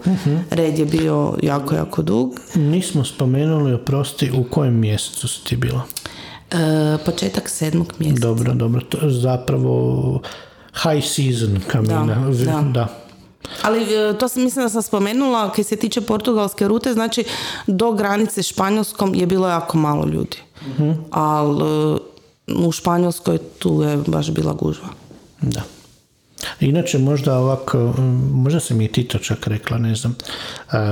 Red 0.49 0.80
je 0.80 0.86
bio 0.86 1.38
jako, 1.43 1.76
jako 1.76 2.01
dug. 2.01 2.36
Nismo 2.55 3.05
spomenuli, 3.05 3.74
oprosti, 3.74 4.32
u 4.32 4.43
kojem 4.43 4.80
mjesecu 4.80 5.28
si 5.28 5.43
ti 5.43 5.55
bila? 5.55 5.82
E, 6.51 6.97
početak 7.05 7.49
sedmog 7.49 7.93
mjeseca. 7.99 8.28
Dobro, 8.28 8.53
dobro. 8.53 8.82
To 8.82 9.05
je 9.05 9.13
zapravo 9.13 10.21
high 10.84 11.05
season 11.05 11.59
kamina. 11.67 12.05
Da, 12.05 12.45
da. 12.45 12.61
da. 12.61 13.03
Ali 13.62 13.84
e, 13.96 14.18
to 14.18 14.28
sam 14.28 14.44
mislim 14.44 14.66
da 14.66 14.70
sam 14.70 14.82
spomenula, 14.82 15.52
kad 15.52 15.66
se 15.66 15.76
tiče 15.76 16.02
portugalske 16.02 16.68
rute, 16.68 16.94
znači 16.94 17.24
do 17.68 17.91
granice 17.91 18.44
Španjolskom 18.44 19.16
je 19.16 19.26
bilo 19.28 19.48
jako 19.48 19.78
malo 19.78 20.06
ljudi. 20.06 20.38
Ali 21.12 22.00
u 22.48 22.72
Španjolskoj 22.72 23.38
tu 23.60 23.82
je 23.82 23.98
baš 24.08 24.32
bila 24.32 24.54
gužva. 24.54 24.88
Da. 25.41 25.62
Inače, 26.60 26.98
možda 27.00 27.38
ovako, 27.38 27.78
mm, 27.78 28.02
možda 28.34 28.60
se 28.60 28.74
mi 28.74 28.84
je 28.84 28.91
Tito 28.91 29.18
čak 29.18 29.48
rekla, 29.48 29.78
ne 29.78 29.96
znam, 29.96 30.16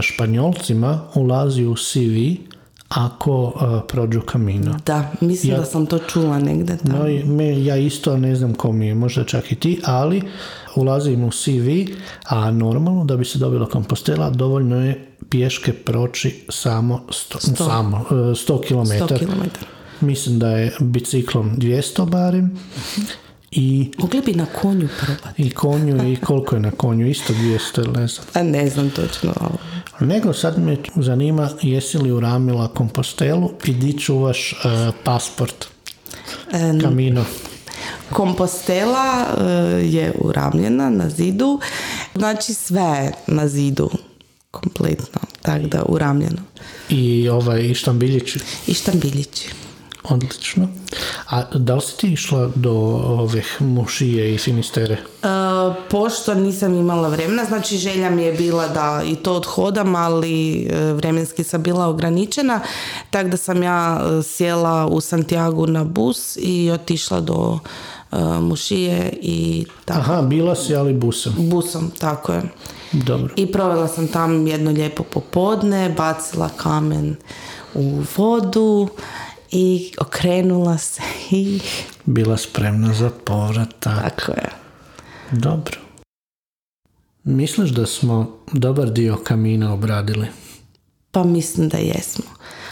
Španjolcima 0.01 1.01
ulazi 1.15 1.65
u 1.65 1.75
CV 1.75 2.41
ako 2.89 3.53
prođu 3.87 4.21
kamino. 4.21 4.79
Da, 4.85 5.11
mislim 5.21 5.53
Ja- 5.53 5.59
da 5.59 5.65
sam 5.65 5.85
to 5.85 5.99
čula 5.99 6.39
negdje. 6.39 6.77
Da. 6.83 6.93
No, 6.93 7.07
i 7.07 7.23
me, 7.23 7.63
ja 7.63 7.77
isto 7.77 8.17
ne 8.17 8.35
znam 8.35 8.53
ko 8.53 8.71
mi 8.71 8.87
je, 8.87 8.95
možda 8.95 9.23
čak 9.23 9.51
i 9.51 9.55
ti, 9.55 9.81
ali 9.85 10.21
ulazim 10.75 11.23
u 11.23 11.29
CV, 11.31 11.91
a 12.23 12.51
normalno 12.51 13.05
da 13.05 13.17
bi 13.17 13.25
se 13.25 13.39
dobila 13.39 13.69
kompostela 13.69 14.29
dovoljno 14.29 14.85
je 14.85 15.07
pješke 15.29 15.73
proći 15.73 16.45
samo 16.49 17.03
100, 17.09 17.55
samo, 17.55 18.05
e, 18.11 18.13
100 18.13 18.67
km. 18.67 19.03
100 19.05 19.19
km. 19.19 19.41
Mislim 20.05 20.39
da 20.39 20.49
je 20.49 20.75
biciklom 20.79 21.51
200 21.57 22.05
barem 22.09 22.59
i, 23.51 23.91
Mogli 23.97 24.21
bi 24.21 24.33
na 24.33 24.45
konju 24.61 24.87
probati. 25.01 25.41
i 25.43 25.49
konju 25.51 26.11
i 26.11 26.15
koliko 26.15 26.55
je 26.55 26.61
na 26.61 26.71
konju, 26.71 27.07
isto 27.09 27.33
200 27.33 27.79
ili 27.85 27.91
ne 28.01 28.07
znam. 28.07 28.25
A 28.33 28.43
ne 28.43 28.69
znam 28.69 28.89
točno. 28.89 29.33
Nego 29.99 30.33
sad 30.33 30.59
me 30.59 30.77
zanima 30.95 31.49
jesi 31.61 31.97
li 31.97 32.11
uramila 32.11 32.67
kompostelu 32.67 33.51
i 33.65 33.73
di 33.73 33.99
čuvaš 33.99 34.53
e, 34.53 34.55
pasport 35.03 35.65
E, 36.53 36.79
kamino. 36.81 37.25
Kompostela 38.13 39.25
e, 39.25 39.43
je 39.85 40.13
uramljena 40.19 40.89
na 40.89 41.09
zidu, 41.09 41.59
znači 42.15 42.53
sve 42.53 42.81
je 42.81 43.13
na 43.27 43.47
zidu 43.47 43.89
kompletno, 44.51 45.19
tako 45.41 45.67
da 45.67 45.83
uramljeno. 45.85 46.41
I 46.89 47.29
ovaj 47.29 47.61
i 47.61 47.73
štambiljići. 47.73 48.39
I 48.67 48.73
štambiljići. 48.73 49.49
Odlično. 50.03 50.67
A 51.29 51.43
da 51.57 51.75
li 51.75 51.81
si 51.81 51.97
ti 51.97 52.07
išla 52.07 52.51
do 52.55 52.71
ovih 53.05 53.57
mušije 53.59 54.35
i 54.35 54.37
finistere? 54.37 54.93
E, 54.93 55.27
pošto 55.89 56.33
nisam 56.33 56.75
imala 56.75 57.07
vremena, 57.07 57.45
znači 57.45 57.77
želja 57.77 58.09
mi 58.09 58.23
je 58.23 58.33
bila 58.33 58.67
da 58.67 59.01
i 59.05 59.15
to 59.15 59.33
odhodam, 59.33 59.95
ali 59.95 60.61
e, 60.61 60.93
vremenski 60.93 61.43
sam 61.43 61.63
bila 61.63 61.87
ograničena, 61.87 62.59
tako 63.09 63.29
da 63.29 63.37
sam 63.37 63.63
ja 63.63 64.01
sjela 64.23 64.87
u 64.87 65.01
Santiago 65.01 65.65
na 65.65 65.83
bus 65.83 66.37
i 66.41 66.71
otišla 66.71 67.21
do 67.21 67.59
Mušije 68.41 69.13
i 69.21 69.65
tako. 69.85 69.99
Aha, 69.99 70.21
bila 70.21 70.55
si, 70.55 70.75
ali 70.75 70.93
busom. 70.93 71.33
Busom, 71.37 71.91
tako 71.99 72.33
je. 72.33 72.43
Dobro. 72.91 73.33
I 73.35 73.51
provela 73.51 73.87
sam 73.87 74.07
tam 74.07 74.47
jedno 74.47 74.71
lijepo 74.71 75.03
popodne, 75.03 75.89
bacila 75.97 76.49
kamen 76.49 77.15
u 77.73 78.01
vodu 78.17 78.87
i 79.51 79.91
okrenula 80.01 80.77
se 80.77 81.01
i 81.31 81.59
Bila 82.05 82.37
spremna 82.37 82.93
za 82.93 83.09
povratak. 83.25 83.79
tako 83.81 84.31
je. 84.31 84.49
Dobro. 85.31 85.77
Misliš 87.23 87.69
da 87.69 87.85
smo 87.85 88.37
dobar 88.51 88.89
dio 88.89 89.17
kamina 89.23 89.73
obradili? 89.73 90.27
Pa 91.11 91.23
mislim 91.23 91.69
da 91.69 91.77
jesmo. 91.77 92.25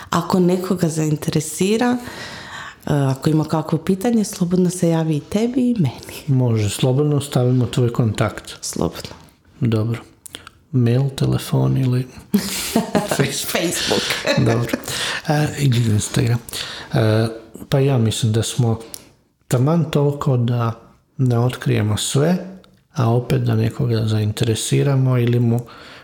Ako 0.09 0.39
nekoga 0.39 0.89
zainteresira, 0.89 1.97
ako 2.89 3.29
ima 3.29 3.43
kakvo 3.43 3.77
pitanje, 3.77 4.23
slobodno 4.23 4.69
se 4.69 4.89
javi 4.89 5.15
i 5.15 5.19
tebi 5.19 5.69
i 5.69 5.75
meni. 5.79 6.39
Može, 6.39 6.69
slobodno 6.69 7.21
stavimo 7.21 7.65
tvoj 7.65 7.93
kontakt. 7.93 8.55
Slobodno. 8.61 9.11
Dobro. 9.59 9.99
Mail, 10.71 11.09
telefon 11.15 11.77
ili 11.77 12.07
Facebook. 13.17 13.51
Facebook. 13.51 14.01
Dobro. 14.53 14.71
E, 15.27 15.47
ili 15.59 15.93
Instagram. 15.93 16.39
E, 16.93 17.27
pa 17.69 17.79
ja 17.79 17.97
mislim 17.97 18.31
da 18.31 18.43
smo 18.43 18.79
taman 19.47 19.91
toliko 19.91 20.37
da 20.37 20.71
ne 21.17 21.39
otkrijemo 21.39 21.97
sve, 21.97 22.37
a 22.93 23.11
opet 23.13 23.41
da 23.41 23.55
nekoga 23.55 24.05
zainteresiramo 24.05 25.17
ili 25.17 25.39
mu, 25.39 25.59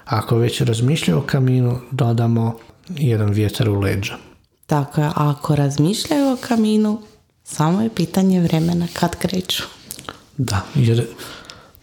ako 0.05 0.37
već 0.37 0.61
razmišlja 0.61 1.17
o 1.17 1.21
kaminu, 1.21 1.79
dodamo 1.91 2.57
jedan 2.89 3.31
vjetar 3.31 3.69
u 3.69 3.79
leđa. 3.79 4.17
Tako 4.65 5.01
je, 5.01 5.11
ako 5.15 5.55
razmišljaju 5.55 6.33
o 6.33 6.37
kaminu, 6.47 7.01
samo 7.43 7.81
je 7.81 7.95
pitanje 7.95 8.41
vremena 8.41 8.87
kad 8.93 9.15
kreću. 9.15 9.63
Da, 10.37 10.61
jer 10.75 11.07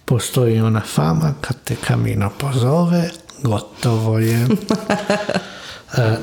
postoji 0.05 0.61
ona 0.61 0.81
fama 0.81 1.35
kad 1.41 1.57
te 1.65 1.77
kamino 1.77 2.31
pozove, 2.39 3.11
gotovo 3.43 4.19
je. 4.19 4.47
E, 5.99 6.17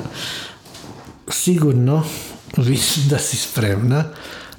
sigurno 1.28 2.04
vidim 2.56 3.08
da 3.10 3.18
si 3.18 3.36
spremna 3.36 4.04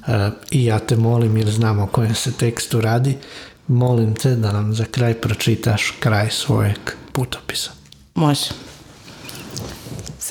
e, 0.08 0.30
i 0.52 0.66
ja 0.66 0.80
te 0.80 0.96
molim 0.96 1.38
jer 1.38 1.52
znam 1.52 1.80
o 1.80 1.88
kojem 1.88 2.16
se 2.16 2.32
tekstu 2.32 2.82
radi, 2.82 3.18
molim 3.68 4.16
te 4.16 4.36
da 4.36 4.52
nam 4.52 4.74
za 4.74 4.86
kraj 4.86 5.14
pročitaš 5.14 5.94
kraj 6.00 6.30
svojeg 6.30 6.78
putopisa. 7.14 7.72
Može. 8.16 8.71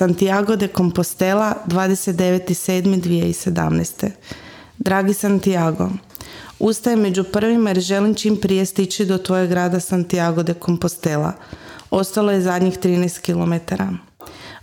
Santiago 0.01 0.55
de 0.55 0.67
Compostela, 0.67 1.55
29.7.2017. 1.67 4.09
Dragi 4.77 5.13
Santiago, 5.13 5.89
ustajem 6.59 6.99
među 6.99 7.23
prvima 7.23 7.69
jer 7.69 7.79
želim 7.79 8.15
čim 8.15 8.37
prije 8.37 8.65
stići 8.65 9.05
do 9.05 9.17
tvojeg 9.17 9.49
grada 9.49 9.79
Santiago 9.79 10.43
de 10.43 10.53
Compostela. 10.65 11.33
Ostalo 11.91 12.31
je 12.31 12.41
zadnjih 12.41 12.79
13 12.79 13.21
km. 13.21 13.53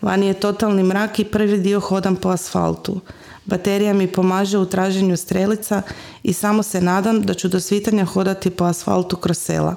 Vani 0.02 0.26
je 0.26 0.34
totalni 0.34 0.82
mrak 0.82 1.18
i 1.18 1.24
prvi 1.24 1.58
dio 1.58 1.80
hodam 1.80 2.16
po 2.16 2.28
asfaltu. 2.28 3.00
Baterija 3.44 3.94
mi 3.94 4.06
pomaže 4.06 4.58
u 4.58 4.66
traženju 4.66 5.16
strelica 5.16 5.82
i 6.22 6.32
samo 6.32 6.62
se 6.62 6.80
nadam 6.80 7.22
da 7.22 7.34
ću 7.34 7.48
do 7.48 7.60
svitanja 7.60 8.04
hodati 8.04 8.50
po 8.50 8.64
asfaltu 8.64 9.16
kroz 9.16 9.38
sela. 9.38 9.76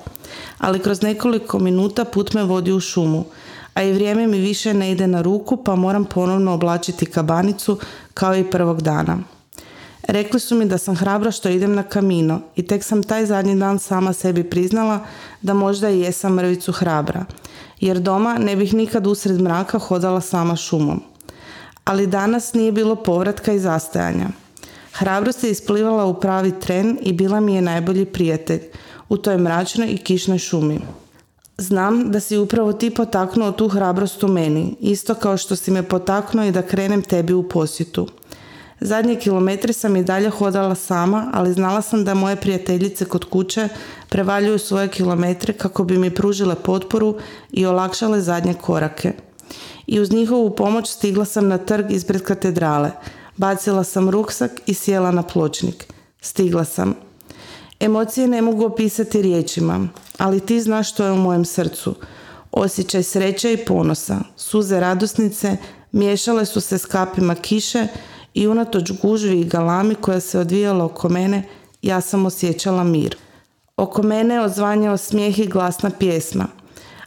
Ali 0.57 0.79
kroz 0.79 1.01
nekoliko 1.01 1.59
minuta 1.59 2.05
put 2.05 2.33
me 2.33 2.43
vodi 2.43 2.71
u 2.71 2.79
šumu, 2.79 3.25
a 3.73 3.83
i 3.83 3.93
vrijeme 3.93 4.27
mi 4.27 4.39
više 4.39 4.73
ne 4.73 4.91
ide 4.91 5.07
na 5.07 5.21
ruku 5.21 5.63
pa 5.63 5.75
moram 5.75 6.05
ponovno 6.05 6.53
oblačiti 6.53 7.05
kabanicu 7.05 7.79
kao 8.13 8.35
i 8.35 8.49
prvog 8.49 8.81
dana. 8.81 9.17
Rekli 10.07 10.39
su 10.39 10.55
mi 10.55 10.65
da 10.65 10.77
sam 10.77 10.95
hrabra 10.95 11.31
što 11.31 11.49
idem 11.49 11.75
na 11.75 11.83
kamino 11.83 12.41
i 12.55 12.67
tek 12.67 12.83
sam 12.83 13.03
taj 13.03 13.25
zadnji 13.25 13.55
dan 13.55 13.79
sama 13.79 14.13
sebi 14.13 14.43
priznala 14.43 14.99
da 15.41 15.53
možda 15.53 15.89
i 15.89 15.99
jesam 15.99 16.33
mrvicu 16.33 16.71
hrabra, 16.71 17.25
jer 17.79 17.99
doma 17.99 18.37
ne 18.37 18.55
bih 18.55 18.73
nikad 18.73 19.07
usred 19.07 19.41
mraka 19.41 19.79
hodala 19.79 20.21
sama 20.21 20.55
šumom. 20.55 21.03
Ali 21.83 22.07
danas 22.07 22.53
nije 22.53 22.71
bilo 22.71 22.95
povratka 22.95 23.53
i 23.53 23.59
zastajanja. 23.59 24.27
Hrabrost 24.93 25.43
je 25.43 25.51
isplivala 25.51 26.05
u 26.05 26.19
pravi 26.19 26.59
tren 26.59 26.97
i 27.01 27.13
bila 27.13 27.39
mi 27.39 27.55
je 27.55 27.61
najbolji 27.61 28.05
prijatelj 28.05 28.61
u 29.09 29.17
toj 29.17 29.37
mračnoj 29.37 29.87
i 29.91 29.97
kišnoj 29.97 30.37
šumi. 30.37 30.79
Znam 31.61 32.11
da 32.11 32.19
si 32.19 32.37
upravo 32.37 32.73
ti 32.73 32.89
potaknuo 32.89 33.51
tu 33.51 33.67
hrabrost 33.67 34.23
u 34.23 34.27
meni, 34.27 34.75
isto 34.79 35.15
kao 35.15 35.37
što 35.37 35.55
si 35.55 35.71
me 35.71 35.83
potaknuo 35.83 36.45
i 36.45 36.51
da 36.51 36.61
krenem 36.61 37.01
tebi 37.01 37.33
u 37.33 37.43
posjetu. 37.49 38.07
Zadnje 38.79 39.15
kilometre 39.15 39.73
sam 39.73 39.95
i 39.95 40.03
dalje 40.03 40.29
hodala 40.29 40.75
sama, 40.75 41.29
ali 41.33 41.53
znala 41.53 41.81
sam 41.81 42.03
da 42.03 42.13
moje 42.13 42.35
prijateljice 42.35 43.05
kod 43.05 43.25
kuće 43.25 43.69
prevaljuju 44.09 44.59
svoje 44.59 44.87
kilometre 44.87 45.53
kako 45.53 45.83
bi 45.83 45.97
mi 45.97 46.09
pružile 46.15 46.55
potporu 46.55 47.17
i 47.51 47.65
olakšale 47.65 48.21
zadnje 48.21 48.53
korake. 48.53 49.13
I 49.87 49.99
uz 49.99 50.11
njihovu 50.11 50.55
pomoć 50.55 50.89
stigla 50.89 51.25
sam 51.25 51.47
na 51.47 51.57
trg 51.57 51.91
ispred 51.91 52.23
katedrale. 52.23 52.91
Bacila 53.37 53.83
sam 53.83 54.09
ruksak 54.09 54.51
i 54.65 54.73
sjela 54.73 55.11
na 55.11 55.23
pločnik. 55.23 55.93
Stigla 56.21 56.65
sam. 56.65 56.95
Emocije 57.79 58.27
ne 58.27 58.41
mogu 58.41 58.65
opisati 58.65 59.21
riječima, 59.21 59.87
ali 60.21 60.39
ti 60.39 60.61
znaš 60.61 60.89
što 60.89 61.05
je 61.05 61.11
u 61.11 61.17
mojem 61.17 61.45
srcu. 61.45 61.95
Osjećaj 62.51 63.03
sreće 63.03 63.53
i 63.53 63.65
ponosa, 63.65 64.19
suze 64.35 64.79
radosnice 64.79 65.57
miješale 65.91 66.45
su 66.45 66.61
se 66.61 66.77
s 66.77 66.85
kapima 66.85 67.35
kiše 67.35 67.87
i 68.33 68.47
unatoč 68.47 68.91
gužvi 69.01 69.39
i 69.39 69.45
galami 69.45 69.95
koja 69.95 70.19
se 70.19 70.39
odvijala 70.39 70.85
oko 70.85 71.09
mene, 71.09 71.47
ja 71.81 72.01
sam 72.01 72.25
osjećala 72.25 72.83
mir. 72.83 73.15
Oko 73.77 74.03
mene 74.03 74.33
je 74.33 74.41
odzvanjao 74.41 74.97
smijeh 74.97 75.39
i 75.39 75.47
glasna 75.47 75.89
pjesma, 75.89 76.47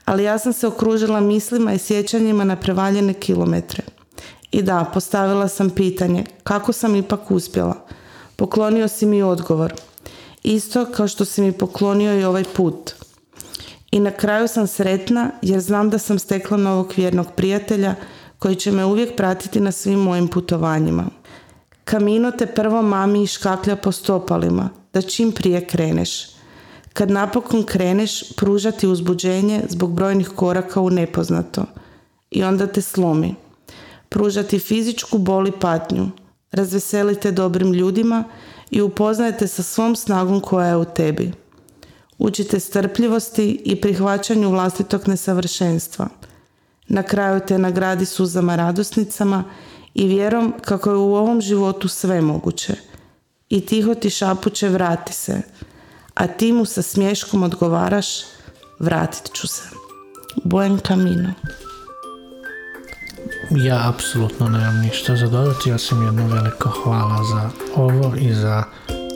ali 0.05 0.23
ja 0.23 0.39
sam 0.39 0.53
se 0.53 0.67
okružila 0.67 1.19
mislima 1.19 1.73
i 1.73 1.79
sjećanjima 1.79 2.43
na 2.43 2.55
prevaljene 2.55 3.13
kilometre. 3.13 3.83
I 4.51 4.61
da, 4.61 4.91
postavila 4.93 5.47
sam 5.47 5.69
pitanje, 5.69 6.23
kako 6.43 6.73
sam 6.73 6.95
ipak 6.95 7.31
uspjela? 7.31 7.85
Poklonio 8.35 8.87
si 8.87 9.05
mi 9.05 9.23
odgovor. 9.23 9.73
Isto 10.43 10.85
kao 10.85 11.07
što 11.07 11.25
si 11.25 11.41
mi 11.41 11.51
poklonio 11.51 12.19
i 12.19 12.23
ovaj 12.23 12.43
put. 12.43 13.04
I 13.95 13.99
na 13.99 14.11
kraju 14.11 14.47
sam 14.47 14.67
sretna 14.67 15.31
jer 15.41 15.59
znam 15.59 15.89
da 15.89 15.97
sam 15.97 16.19
stekla 16.19 16.57
novog 16.57 16.93
vjernog 16.97 17.27
prijatelja 17.35 17.95
koji 18.39 18.55
će 18.55 18.71
me 18.71 18.85
uvijek 18.85 19.15
pratiti 19.15 19.59
na 19.59 19.71
svim 19.71 19.99
mojim 19.99 20.27
putovanjima. 20.27 21.05
Kamino 21.83 22.31
te 22.31 22.45
prvo 22.45 22.81
mami 22.81 23.23
i 23.23 23.27
škaklja 23.27 23.75
po 23.75 23.91
stopalima, 23.91 24.69
da 24.93 25.01
čim 25.01 25.31
prije 25.31 25.67
kreneš. 25.67 26.27
Kad 26.93 27.11
napokon 27.11 27.63
kreneš, 27.63 28.35
pružati 28.35 28.87
uzbuđenje 28.87 29.61
zbog 29.69 29.93
brojnih 29.93 30.29
koraka 30.29 30.81
u 30.81 30.89
nepoznato. 30.89 31.65
I 32.31 32.43
onda 32.43 32.67
te 32.67 32.81
slomi. 32.81 33.35
Pružati 34.09 34.59
fizičku 34.59 35.17
boli 35.17 35.51
patnju. 35.51 36.09
Razveselite 36.51 37.31
dobrim 37.31 37.73
ljudima 37.73 38.23
i 38.71 38.81
upoznajete 38.81 39.47
sa 39.47 39.63
svom 39.63 39.95
snagom 39.95 40.39
koja 40.39 40.67
je 40.67 40.77
u 40.77 40.85
tebi. 40.85 41.44
Učite 42.17 42.59
strpljivosti 42.59 43.61
i 43.65 43.81
prihvaćanju 43.81 44.49
vlastitog 44.49 45.07
nesavršenstva. 45.07 46.07
Na 46.87 47.03
kraju 47.03 47.39
te 47.47 47.57
nagradi 47.57 48.05
suzama 48.05 48.55
radosnicama 48.55 49.43
i 49.93 50.07
vjerom 50.07 50.53
kako 50.61 50.89
je 50.89 50.95
u 50.95 51.15
ovom 51.15 51.41
životu 51.41 51.87
sve 51.87 52.21
moguće. 52.21 52.73
I 53.49 53.65
tiho 53.65 53.95
ti 53.95 54.09
šapuće 54.09 54.69
vrati 54.69 55.13
se, 55.13 55.41
a 56.13 56.27
ti 56.27 56.51
mu 56.51 56.65
sa 56.65 56.81
smješkom 56.81 57.43
odgovaraš 57.43 58.07
vratit 58.79 59.33
ću 59.33 59.47
se. 59.47 59.63
Buen 60.43 60.79
camino. 60.87 61.33
Ja 63.51 63.89
apsolutno 63.89 64.49
nemam 64.49 64.81
ništa 64.81 65.15
za 65.15 65.27
dodati, 65.27 65.71
osim 65.71 66.05
jedno 66.05 66.27
veliko 66.27 66.69
hvala 66.69 67.23
za 67.23 67.49
ovo 67.75 68.15
i 68.15 68.33
za 68.33 68.63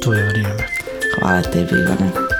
tvoje 0.03 0.29
vrijeme. 0.29 0.67
Hvala 1.19 1.41
tebi 1.41 1.75
Ivane. 1.81 2.38